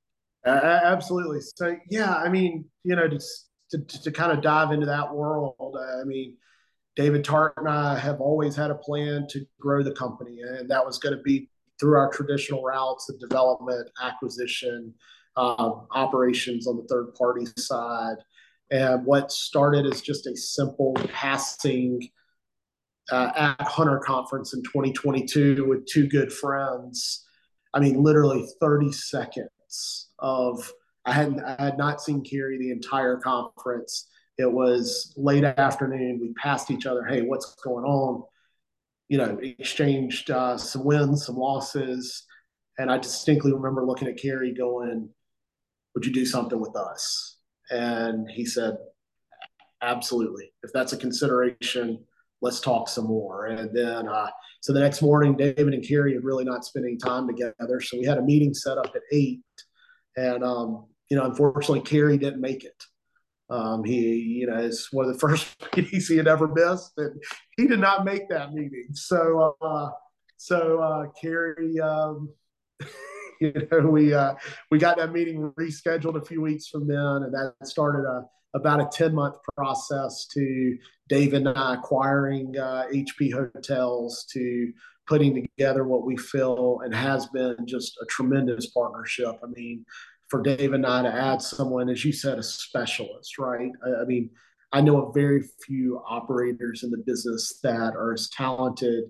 Uh, 0.44 0.80
absolutely. 0.84 1.40
So 1.40 1.76
yeah, 1.90 2.14
I 2.14 2.28
mean, 2.28 2.66
you 2.84 2.94
know, 2.96 3.08
just 3.08 3.48
to, 3.70 3.78
to, 3.78 4.02
to 4.02 4.12
kind 4.12 4.32
of 4.32 4.42
dive 4.42 4.72
into 4.72 4.86
that 4.86 5.12
world. 5.14 5.76
I 6.00 6.04
mean, 6.04 6.36
David 6.94 7.24
Tart 7.24 7.54
and 7.56 7.68
I 7.68 7.98
have 7.98 8.20
always 8.20 8.56
had 8.56 8.70
a 8.70 8.74
plan 8.74 9.26
to 9.30 9.44
grow 9.60 9.82
the 9.82 9.92
company, 9.92 10.40
and 10.40 10.70
that 10.70 10.84
was 10.84 10.98
going 10.98 11.16
to 11.16 11.22
be 11.22 11.50
through 11.78 11.96
our 11.96 12.10
traditional 12.10 12.62
routes 12.62 13.08
of 13.08 13.20
development, 13.20 13.88
acquisition, 14.02 14.94
um, 15.36 15.86
operations 15.92 16.66
on 16.66 16.76
the 16.76 16.84
third 16.84 17.14
party 17.14 17.46
side. 17.58 18.16
And 18.70 19.04
what 19.04 19.30
started 19.30 19.86
as 19.86 20.00
just 20.00 20.26
a 20.26 20.36
simple 20.36 20.94
passing 21.12 22.08
uh, 23.10 23.30
at 23.36 23.66
Hunter 23.66 23.98
Conference 23.98 24.54
in 24.54 24.62
2022 24.62 25.66
with 25.66 25.86
two 25.86 26.08
good 26.08 26.32
friends. 26.32 27.24
I 27.74 27.80
mean, 27.80 28.02
literally 28.02 28.46
30 28.60 28.92
seconds 28.92 30.08
of 30.18 30.72
I 31.04 31.12
hadn't 31.12 31.40
I 31.40 31.62
had 31.62 31.78
not 31.78 32.02
seen 32.02 32.24
Kerry 32.24 32.58
the 32.58 32.70
entire 32.70 33.16
conference. 33.18 34.08
It 34.38 34.50
was 34.50 35.14
late 35.16 35.44
afternoon. 35.44 36.18
We 36.20 36.32
passed 36.34 36.70
each 36.70 36.86
other. 36.86 37.04
Hey, 37.04 37.22
what's 37.22 37.54
going 37.56 37.84
on? 37.84 38.24
You 39.08 39.18
know, 39.18 39.38
exchanged 39.40 40.30
uh, 40.30 40.58
some 40.58 40.84
wins, 40.84 41.26
some 41.26 41.36
losses, 41.36 42.24
and 42.78 42.90
I 42.90 42.98
distinctly 42.98 43.52
remember 43.52 43.86
looking 43.86 44.08
at 44.08 44.20
Kerry 44.20 44.52
going, 44.52 45.08
"Would 45.94 46.04
you 46.04 46.12
do 46.12 46.26
something 46.26 46.60
with 46.60 46.76
us?" 46.76 47.38
And 47.70 48.28
he 48.30 48.44
said, 48.44 48.76
"Absolutely. 49.82 50.52
If 50.62 50.72
that's 50.72 50.92
a 50.92 50.96
consideration, 50.96 52.04
let's 52.40 52.60
talk 52.60 52.88
some 52.88 53.06
more." 53.06 53.46
And 53.46 53.74
then, 53.76 54.08
uh, 54.08 54.30
so 54.60 54.72
the 54.72 54.80
next 54.80 55.02
morning, 55.02 55.36
David 55.36 55.74
and 55.74 55.86
Kerry 55.86 56.14
had 56.14 56.24
really 56.24 56.44
not 56.44 56.64
spent 56.64 56.86
any 56.86 56.96
time 56.96 57.28
together, 57.28 57.80
so 57.80 57.98
we 57.98 58.04
had 58.04 58.18
a 58.18 58.22
meeting 58.22 58.54
set 58.54 58.78
up 58.78 58.92
at 58.96 59.02
eight, 59.12 59.40
and 60.16 60.42
um, 60.42 60.86
you 61.08 61.16
know, 61.16 61.24
unfortunately, 61.26 61.82
Kerry 61.82 62.18
didn't 62.18 62.40
make 62.40 62.64
it. 62.64 62.82
Um, 63.48 63.84
he, 63.84 64.14
you 64.40 64.46
know, 64.46 64.58
is 64.58 64.88
one 64.90 65.06
of 65.06 65.12
the 65.12 65.18
first 65.26 65.54
meetings 65.76 66.08
he 66.08 66.16
had 66.16 66.28
ever 66.28 66.48
missed, 66.48 66.92
and 66.96 67.20
he 67.56 67.66
did 67.66 67.80
not 67.80 68.04
make 68.04 68.28
that 68.28 68.52
meeting. 68.52 68.88
So, 68.92 69.56
uh, 69.60 69.90
so 70.36 70.80
uh, 70.80 71.06
Kerry, 71.20 71.78
um, 71.80 72.30
you 73.40 73.52
know, 73.70 73.80
we 73.88 74.14
uh, 74.14 74.34
we 74.70 74.78
got 74.78 74.96
that 74.98 75.12
meeting 75.12 75.52
rescheduled 75.58 76.20
a 76.20 76.24
few 76.24 76.40
weeks 76.42 76.68
from 76.68 76.88
then, 76.88 76.98
and 76.98 77.34
that 77.34 77.54
started 77.64 78.06
a 78.06 78.24
about 78.54 78.80
a 78.80 78.88
ten 78.90 79.14
month 79.14 79.36
process 79.56 80.26
to 80.32 80.78
Dave 81.08 81.34
and 81.34 81.48
I 81.48 81.74
acquiring 81.74 82.58
uh, 82.58 82.84
HP 82.92 83.32
hotels 83.32 84.26
to 84.32 84.72
putting 85.06 85.34
together 85.34 85.84
what 85.84 86.04
we 86.04 86.16
feel 86.16 86.80
and 86.84 86.94
has 86.94 87.26
been 87.28 87.56
just 87.64 87.96
a 88.02 88.06
tremendous 88.06 88.66
partnership. 88.66 89.36
I 89.42 89.46
mean, 89.46 89.84
for 90.28 90.42
Dave 90.42 90.72
and 90.72 90.86
I 90.86 91.02
to 91.02 91.12
add 91.12 91.40
someone, 91.40 91.88
as 91.88 92.04
you 92.04 92.12
said, 92.12 92.38
a 92.38 92.42
specialist, 92.42 93.38
right? 93.38 93.70
I, 93.84 94.02
I 94.02 94.04
mean, 94.04 94.30
I 94.72 94.80
know 94.80 95.06
of 95.06 95.14
very 95.14 95.42
few 95.64 96.02
operators 96.06 96.82
in 96.82 96.90
the 96.90 97.02
business 97.06 97.60
that 97.62 97.94
are 97.94 98.12
as 98.12 98.28
talented, 98.30 99.04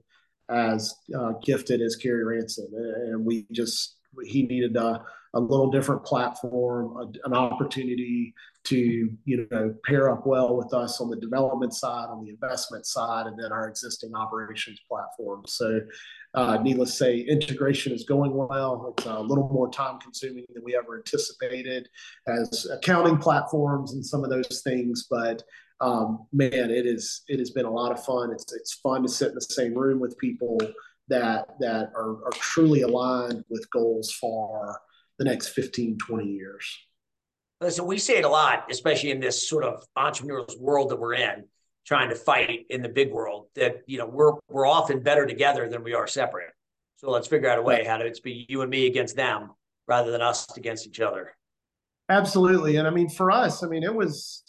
as 0.48 0.94
uh, 1.18 1.32
gifted 1.42 1.80
as 1.80 1.96
Kerry 1.96 2.24
Ransom, 2.24 2.68
and 2.72 3.24
we 3.24 3.46
just 3.50 3.96
he 4.24 4.44
needed 4.44 4.76
a, 4.76 5.04
a 5.36 5.40
little 5.40 5.70
different 5.70 6.02
platform, 6.02 6.96
a, 6.96 7.26
an 7.26 7.34
opportunity 7.34 8.34
to 8.64 9.10
you 9.24 9.46
know 9.50 9.74
pair 9.84 10.10
up 10.10 10.26
well 10.26 10.56
with 10.56 10.72
us 10.72 11.00
on 11.00 11.10
the 11.10 11.16
development 11.16 11.74
side, 11.74 12.08
on 12.08 12.24
the 12.24 12.30
investment 12.30 12.86
side, 12.86 13.26
and 13.26 13.38
then 13.38 13.52
our 13.52 13.68
existing 13.68 14.14
operations 14.14 14.80
platform. 14.88 15.42
So 15.46 15.80
uh, 16.34 16.58
needless 16.62 16.90
to 16.92 16.96
say, 16.96 17.18
integration 17.18 17.92
is 17.92 18.04
going 18.04 18.34
well. 18.34 18.94
It's 18.96 19.06
a 19.06 19.20
little 19.20 19.48
more 19.48 19.70
time 19.70 19.98
consuming 20.00 20.46
than 20.52 20.64
we 20.64 20.74
ever 20.74 20.96
anticipated 20.96 21.88
as 22.26 22.66
accounting 22.72 23.18
platforms 23.18 23.92
and 23.92 24.04
some 24.04 24.24
of 24.24 24.30
those 24.30 24.62
things. 24.62 25.06
But 25.08 25.42
um, 25.80 26.26
man, 26.32 26.70
it 26.70 26.86
is 26.86 27.22
it 27.28 27.38
has 27.38 27.50
been 27.50 27.66
a 27.66 27.70
lot 27.70 27.92
of 27.92 28.02
fun. 28.02 28.32
It's 28.32 28.52
it's 28.54 28.74
fun 28.74 29.02
to 29.02 29.08
sit 29.08 29.28
in 29.28 29.34
the 29.34 29.42
same 29.42 29.74
room 29.74 30.00
with 30.00 30.16
people 30.18 30.58
that 31.08 31.58
that 31.60 31.92
are, 31.94 32.24
are 32.24 32.32
truly 32.32 32.82
aligned 32.82 33.44
with 33.48 33.70
goals 33.70 34.10
for 34.12 34.80
the 35.18 35.24
next 35.24 35.48
15, 35.48 35.98
20 35.98 36.26
years. 36.26 36.78
Listen, 37.60 37.86
we 37.86 37.98
say 37.98 38.18
it 38.18 38.24
a 38.24 38.28
lot, 38.28 38.66
especially 38.70 39.10
in 39.10 39.20
this 39.20 39.48
sort 39.48 39.64
of 39.64 39.84
entrepreneurial 39.96 40.58
world 40.60 40.90
that 40.90 41.00
we're 41.00 41.14
in 41.14 41.44
trying 41.86 42.08
to 42.08 42.16
fight 42.16 42.66
in 42.68 42.82
the 42.82 42.88
big 42.88 43.12
world 43.12 43.46
that 43.54 43.76
you 43.86 43.96
know 43.96 44.06
we're 44.06 44.32
we're 44.48 44.66
often 44.66 45.00
better 45.00 45.24
together 45.24 45.68
than 45.68 45.82
we 45.82 45.94
are 45.94 46.06
separate. 46.06 46.50
So 46.96 47.10
let's 47.10 47.28
figure 47.28 47.48
out 47.48 47.58
a 47.58 47.62
way 47.62 47.84
how 47.84 47.96
to 47.96 48.04
it's 48.04 48.20
be 48.20 48.44
you 48.48 48.62
and 48.62 48.70
me 48.70 48.86
against 48.86 49.16
them 49.16 49.50
rather 49.86 50.10
than 50.10 50.20
us 50.20 50.56
against 50.56 50.86
each 50.86 51.00
other. 51.00 51.32
Absolutely. 52.08 52.76
And 52.76 52.86
i 52.86 52.90
mean 52.90 53.08
for 53.08 53.30
us 53.30 53.62
i 53.62 53.66
mean 53.66 53.82
it 53.82 53.94
was 53.94 54.42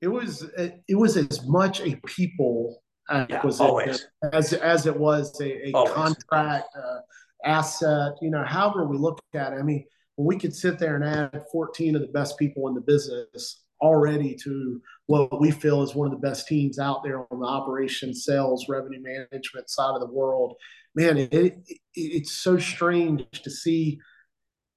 it 0.00 0.08
was 0.08 0.48
it 0.56 0.96
was 0.96 1.16
as 1.16 1.46
much 1.46 1.80
a 1.80 1.96
people 2.06 2.82
acquisition 3.10 4.06
yeah, 4.22 4.30
as 4.32 4.52
as 4.52 4.86
it 4.86 4.96
was 4.96 5.38
a, 5.40 5.68
a 5.68 5.72
contract 5.72 6.68
uh, 6.76 6.98
asset 7.44 8.12
you 8.20 8.30
know 8.30 8.44
however 8.44 8.86
we 8.86 8.96
look 8.96 9.20
at 9.34 9.52
it 9.52 9.56
i 9.56 9.62
mean 9.62 9.84
we 10.16 10.36
could 10.36 10.54
sit 10.54 10.78
there 10.78 10.96
and 10.96 11.04
add 11.04 11.44
14 11.50 11.96
of 11.96 12.02
the 12.02 12.08
best 12.08 12.38
people 12.38 12.68
in 12.68 12.74
the 12.74 12.80
business 12.80 13.62
already 13.80 14.34
to 14.34 14.80
what 15.06 15.40
we 15.40 15.50
feel 15.50 15.82
is 15.82 15.94
one 15.94 16.06
of 16.06 16.12
the 16.12 16.26
best 16.28 16.46
teams 16.46 16.78
out 16.78 17.02
there 17.02 17.20
on 17.32 17.40
the 17.40 17.46
operations, 17.46 18.24
sales, 18.24 18.68
revenue 18.68 19.00
management 19.02 19.70
side 19.70 19.94
of 19.94 20.00
the 20.00 20.06
world. 20.06 20.54
Man, 20.94 21.16
it, 21.16 21.32
it, 21.32 21.62
it's 21.94 22.32
so 22.32 22.58
strange 22.58 23.24
to 23.42 23.50
see. 23.50 23.98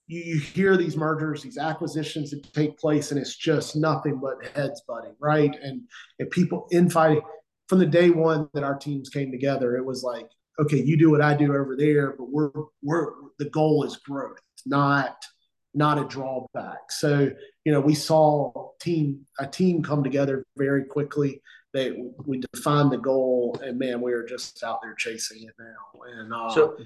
You, 0.08 0.22
you 0.22 0.40
hear 0.40 0.78
these 0.78 0.98
mergers, 0.98 1.42
these 1.42 1.58
acquisitions 1.58 2.32
that 2.32 2.52
take 2.54 2.78
place, 2.78 3.12
and 3.12 3.20
it's 3.20 3.36
just 3.36 3.76
nothing 3.76 4.20
but 4.20 4.46
heads 4.56 4.82
butting, 4.88 5.16
right? 5.20 5.56
And 5.62 5.82
and 6.20 6.30
people 6.30 6.68
infighting 6.72 7.22
from 7.68 7.80
the 7.80 7.86
day 7.86 8.10
one 8.10 8.50
that 8.54 8.64
our 8.64 8.78
teams 8.78 9.10
came 9.10 9.32
together. 9.32 9.76
It 9.76 9.86
was 9.86 10.04
like, 10.04 10.28
okay, 10.60 10.82
you 10.82 10.98
do 10.98 11.10
what 11.10 11.22
I 11.22 11.36
do 11.36 11.54
over 11.54 11.76
there, 11.78 12.16
but 12.18 12.30
we're 12.30 12.52
we're 12.82 13.12
the 13.40 13.50
goal 13.50 13.84
is 13.84 13.98
growth, 13.98 14.40
not 14.66 15.16
not 15.74 15.98
a 15.98 16.06
drawback. 16.06 16.92
So, 16.92 17.32
you 17.66 17.72
know, 17.72 17.82
we 17.82 17.96
saw 17.96 18.72
team 18.80 19.26
a 19.40 19.48
team 19.48 19.84
come 19.84 20.04
together 20.04 20.46
very 20.58 20.86
quickly. 20.86 21.42
They 21.74 22.04
we 22.26 22.42
defined 22.54 22.92
the 22.92 22.98
goal, 22.98 23.60
and 23.64 23.80
man, 23.80 24.02
we 24.02 24.14
are 24.14 24.24
just 24.24 24.64
out 24.64 24.80
there 24.84 24.94
chasing 24.96 25.44
it 25.44 25.54
now. 25.58 26.02
And 26.18 26.34
uh, 26.34 26.50
so, 26.50 26.78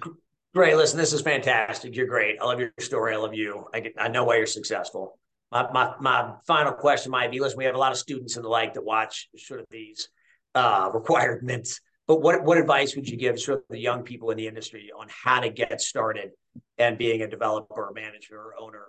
great. 0.53 0.77
Listen, 0.77 0.97
this 0.97 1.11
is 1.11 1.21
fantastic. 1.21 1.95
You're 1.95 2.07
great. 2.07 2.37
I 2.41 2.45
love 2.45 2.59
your 2.59 2.71
story. 2.79 3.13
I 3.13 3.17
love 3.17 3.33
you. 3.33 3.65
I 3.73 3.81
get, 3.81 3.93
I 3.97 4.07
know 4.07 4.23
why 4.23 4.37
you're 4.37 4.45
successful. 4.45 5.19
My, 5.51 5.69
my 5.71 5.95
my 5.99 6.33
final 6.45 6.71
question 6.71 7.11
might 7.11 7.31
be: 7.31 7.41
Listen, 7.41 7.57
we 7.57 7.65
have 7.65 7.75
a 7.75 7.79
lot 7.79 7.91
of 7.91 7.97
students 7.97 8.37
and 8.37 8.45
the 8.45 8.49
like 8.49 8.75
that 8.75 8.85
watch 8.85 9.27
sort 9.37 9.59
of 9.59 9.65
these 9.69 10.07
uh, 10.55 10.89
requirements. 10.93 11.81
But 12.07 12.21
what 12.21 12.43
what 12.43 12.57
advice 12.57 12.95
would 12.95 13.07
you 13.07 13.17
give 13.17 13.39
sort 13.39 13.59
of 13.59 13.65
the 13.69 13.79
young 13.79 14.03
people 14.03 14.31
in 14.31 14.37
the 14.37 14.47
industry 14.47 14.91
on 14.97 15.07
how 15.09 15.41
to 15.41 15.49
get 15.49 15.81
started 15.81 16.31
and 16.77 16.97
being 16.97 17.21
a 17.21 17.27
developer, 17.27 17.91
manager, 17.93 18.37
or 18.37 18.53
owner 18.59 18.85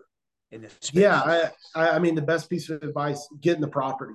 in 0.53 0.63
this 0.63 0.73
space? 0.81 1.03
Yeah, 1.03 1.51
I, 1.75 1.91
I 1.91 1.99
mean, 1.99 2.15
the 2.15 2.23
best 2.23 2.49
piece 2.49 2.71
of 2.71 2.83
advice: 2.83 3.27
get 3.41 3.57
in 3.57 3.61
the 3.61 3.69
property. 3.69 4.15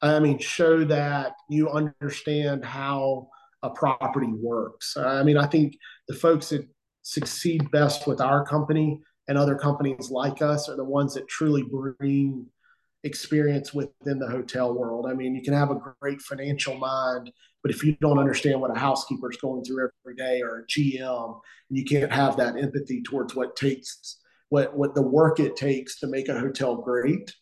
I 0.00 0.20
mean, 0.20 0.38
show 0.38 0.84
that 0.84 1.32
you 1.50 1.68
understand 1.70 2.64
how 2.64 3.28
a 3.62 3.70
property 3.70 4.32
works. 4.32 4.96
I 4.96 5.24
mean, 5.24 5.36
I 5.36 5.46
think 5.46 5.76
the 6.06 6.14
folks 6.14 6.50
that 6.50 6.64
succeed 7.02 7.68
best 7.72 8.06
with 8.06 8.20
our 8.20 8.44
company 8.44 9.00
and 9.26 9.36
other 9.36 9.56
companies 9.56 10.10
like 10.10 10.42
us 10.42 10.68
are 10.68 10.76
the 10.76 10.84
ones 10.84 11.14
that 11.14 11.26
truly 11.26 11.64
bring 11.64 12.46
experience 13.04 13.72
within 13.72 14.18
the 14.18 14.28
hotel 14.28 14.74
world. 14.74 15.06
I 15.08 15.14
mean, 15.14 15.34
you 15.34 15.42
can 15.42 15.54
have 15.54 15.70
a 15.70 15.80
great 16.00 16.20
financial 16.20 16.76
mind, 16.76 17.30
but 17.62 17.70
if 17.70 17.84
you 17.84 17.96
don't 18.00 18.18
understand 18.18 18.60
what 18.60 18.76
a 18.76 18.78
housekeeper 18.78 19.30
is 19.30 19.36
going 19.36 19.64
through 19.64 19.88
every 20.04 20.16
day 20.16 20.42
or 20.42 20.60
a 20.60 20.66
GM, 20.66 21.40
you 21.70 21.84
can't 21.84 22.12
have 22.12 22.36
that 22.36 22.56
empathy 22.56 23.02
towards 23.02 23.34
what 23.34 23.56
takes 23.56 24.18
what 24.50 24.76
what 24.76 24.94
the 24.94 25.02
work 25.02 25.40
it 25.40 25.56
takes 25.56 26.00
to 26.00 26.06
make 26.06 26.28
a 26.28 26.38
hotel 26.38 26.76
great. 26.76 27.34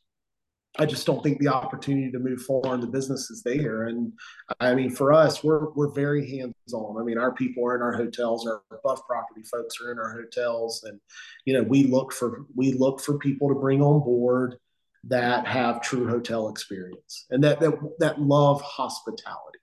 I 0.79 0.85
just 0.85 1.07
don't 1.07 1.23
think 1.23 1.39
the 1.39 1.49
opportunity 1.49 2.11
to 2.11 2.19
move 2.19 2.43
forward 2.43 2.75
in 2.75 2.81
the 2.81 2.87
business 2.87 3.31
is 3.31 3.43
there. 3.43 3.85
And 3.85 4.13
I 4.61 4.75
mean, 4.75 4.91
for 4.91 5.13
us, 5.13 5.43
we're 5.43 5.73
we're 5.73 5.93
very 5.93 6.29
hands 6.31 6.55
on. 6.75 7.01
I 7.01 7.05
mean, 7.05 7.17
our 7.17 7.33
people 7.33 7.65
are 7.67 7.77
in 7.77 7.83
our 7.83 7.95
hotels, 7.95 8.47
our 8.47 8.63
above 8.71 9.01
property 9.07 9.43
folks 9.51 9.77
are 9.81 9.91
in 9.91 9.99
our 9.99 10.13
hotels, 10.13 10.85
and 10.85 11.01
you 11.47 11.55
know, 11.55 11.63
we 11.63 11.85
look 11.85 12.13
for 12.13 12.45
we 12.55 12.73
look 12.73 13.01
for 13.01 13.19
people 13.19 13.49
to 13.49 13.55
bring 13.55 13.81
on 13.81 14.01
board 14.01 14.57
that 15.05 15.47
have 15.47 15.83
true 15.83 16.09
hotel 16.09 16.49
experience 16.49 17.27
and 17.31 17.43
that 17.43 17.61
that, 17.61 17.75
that 17.99 18.21
love 18.21 18.61
hospitality 18.63 19.59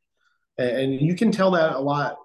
and 0.58 1.02
you 1.02 1.16
can 1.16 1.32
tell 1.32 1.52
that 1.52 1.74
a 1.74 1.80
lot 1.80 2.18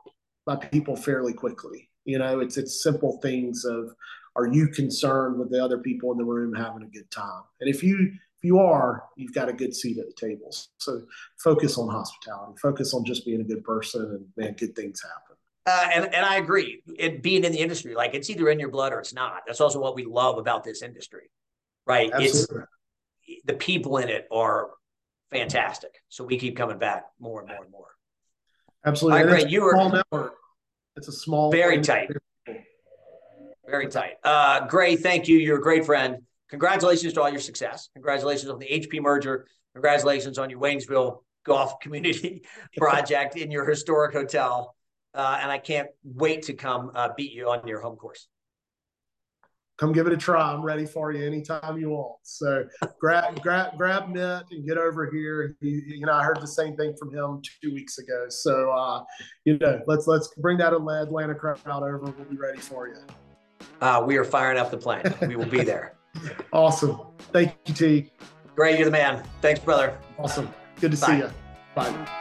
by 0.47 0.57
people 0.57 0.97
fairly 0.97 1.33
quickly 1.33 1.91
you 2.05 2.19
know 2.19 2.41
it's 2.41 2.57
it's 2.57 2.83
simple 2.83 3.19
things 3.23 3.65
of 3.65 3.91
are 4.37 4.47
you 4.47 4.69
concerned 4.69 5.39
with 5.39 5.51
the 5.51 5.63
other 5.63 5.79
people 5.79 6.13
in 6.13 6.19
the 6.19 6.25
room 6.25 6.55
having 6.55 6.83
a 6.83 6.91
good 6.91 7.11
time 7.11 7.43
and 7.61 7.69
if 7.69 7.83
you 7.83 7.97
if 8.03 8.45
you 8.45 8.59
are 8.59 9.05
you've 9.17 9.35
got 9.35 9.49
a 9.49 9.53
good 9.53 9.75
seat 9.75 9.99
at 9.99 10.07
the 10.07 10.15
tables 10.15 10.69
so 10.79 11.03
focus 11.43 11.77
on 11.77 11.89
hospitality 11.89 12.55
focus 12.61 12.95
on 12.95 13.05
just 13.05 13.25
being 13.25 13.41
a 13.41 13.45
good 13.45 13.65
person 13.65 14.03
and 14.03 14.27
man 14.37 14.55
good 14.55 14.75
things 14.77 15.03
happen 15.03 15.37
uh, 15.69 15.87
and, 15.95 16.15
and 16.15 16.25
I 16.25 16.37
agree. 16.37 16.83
It 16.99 17.23
being 17.23 17.45
in 17.45 17.53
the 17.53 17.59
industry, 17.59 17.95
like 17.95 18.15
it's 18.15 18.31
either 18.31 18.49
in 18.49 18.59
your 18.59 18.71
blood 18.71 18.91
or 18.91 19.01
it's 19.01 19.13
not. 19.13 19.43
That's 19.47 19.61
also 19.61 19.79
what 19.79 19.95
we 19.95 20.07
love 20.07 20.39
about 20.39 20.65
this 20.65 20.81
industry, 20.81 21.31
right? 21.87 22.11
Absolutely. 22.11 22.63
It's 22.63 22.69
the 23.45 23.55
people 23.55 23.99
in 23.99 24.09
it 24.09 24.27
are 24.31 24.71
fantastic. 25.31 25.91
So 26.09 26.25
we 26.25 26.39
keep 26.39 26.57
coming 26.57 26.79
back 26.79 27.05
more 27.19 27.41
and 27.41 27.49
more 27.49 27.63
and 27.63 27.71
more. 27.71 27.87
Absolutely. 28.85 29.21
All 29.21 29.25
right, 29.25 29.31
And 29.31 29.43
it's 29.43 29.45
great. 29.45 29.53
You 29.53 29.69
a 29.69 29.73
small 29.73 29.91
network. 29.91 30.35
It's 30.97 31.09
a 31.09 31.13
small, 31.13 31.51
Very 31.51 31.81
tight. 31.81 32.11
Very 33.67 33.89
tight. 33.89 34.15
Uh, 34.25 34.67
Grey, 34.67 34.97
thank 34.97 35.29
you. 35.29 35.37
You're 35.37 35.59
a 35.59 35.63
great 35.63 35.85
friend. 35.85 36.23
Congratulations 36.51 37.13
to 37.13 37.23
all 37.23 37.29
your 37.29 37.41
success. 37.41 37.91
Congratulations 37.95 38.51
on 38.51 38.59
the 38.59 38.67
HP 38.67 39.01
merger. 39.01 39.47
Congratulations 39.75 40.39
on 40.39 40.49
your 40.49 40.61
Waynesville 40.61 41.19
golf 41.45 41.79
community 41.81 42.43
project 42.77 43.37
in 43.37 43.51
your 43.51 43.69
historic 43.69 44.15
hotel. 44.15 44.75
Uh, 45.15 45.39
and 45.43 45.51
I 45.51 45.59
can't 45.59 45.89
wait 46.03 46.43
to 46.45 46.55
come 46.55 46.91
uh, 46.95 47.11
beat 47.17 47.33
you 47.33 47.49
on 47.51 47.67
your 47.67 47.81
home 47.81 47.97
course. 47.97 48.27
Come 49.79 49.93
give 49.93 50.09
it 50.09 50.13
a 50.13 50.17
try. 50.17 50.53
I'm 50.53 50.63
ready 50.63 50.85
for 50.85 51.13
you 51.13 51.25
anytime 51.25 51.79
you 51.79 51.91
want. 51.91 52.17
So 52.25 52.65
grab 53.01 53.41
grab 53.41 53.77
grab 53.79 54.09
Mitt 54.09 54.45
and 54.51 54.67
get 54.67 54.77
over 54.77 55.09
here. 55.11 55.57
He, 55.61 55.83
you 55.87 56.05
know, 56.07 56.13
I 56.13 56.25
heard 56.25 56.41
the 56.41 56.49
same 56.49 56.77
thing 56.77 56.95
from 56.99 57.15
him 57.15 57.41
two 57.63 57.73
weeks 57.73 57.99
ago. 57.99 58.27
So 58.29 58.73
uh, 58.73 59.05
you 59.45 59.57
know, 59.59 59.81
let's 59.87 60.09
let's 60.09 60.35
bring 60.39 60.59
that 60.59 60.73
Atlanta 60.73 61.35
crowd 61.35 61.61
over. 61.67 61.99
We'll 61.99 62.27
be 62.29 62.37
ready 62.37 62.59
for 62.59 62.89
you. 62.89 62.97
Uh, 63.81 64.03
we 64.05 64.17
are 64.17 64.25
firing 64.25 64.59
up 64.59 64.71
the 64.71 64.79
plane. 64.79 65.15
We 65.23 65.37
will 65.37 65.47
be 65.47 65.63
there. 65.63 65.95
Awesome. 66.53 66.99
Thank 67.33 67.55
you, 67.67 67.75
T. 67.75 68.13
Great, 68.57 68.77
you're 68.77 68.87
the 68.87 68.91
man. 68.91 69.23
Thanks, 69.41 69.61
brother. 69.61 69.97
Awesome. 70.19 70.49
Good 70.81 70.91
to 70.93 71.01
Bye. 71.01 71.07
see 71.07 71.17
you. 71.19 71.31
Bye. 71.77 72.19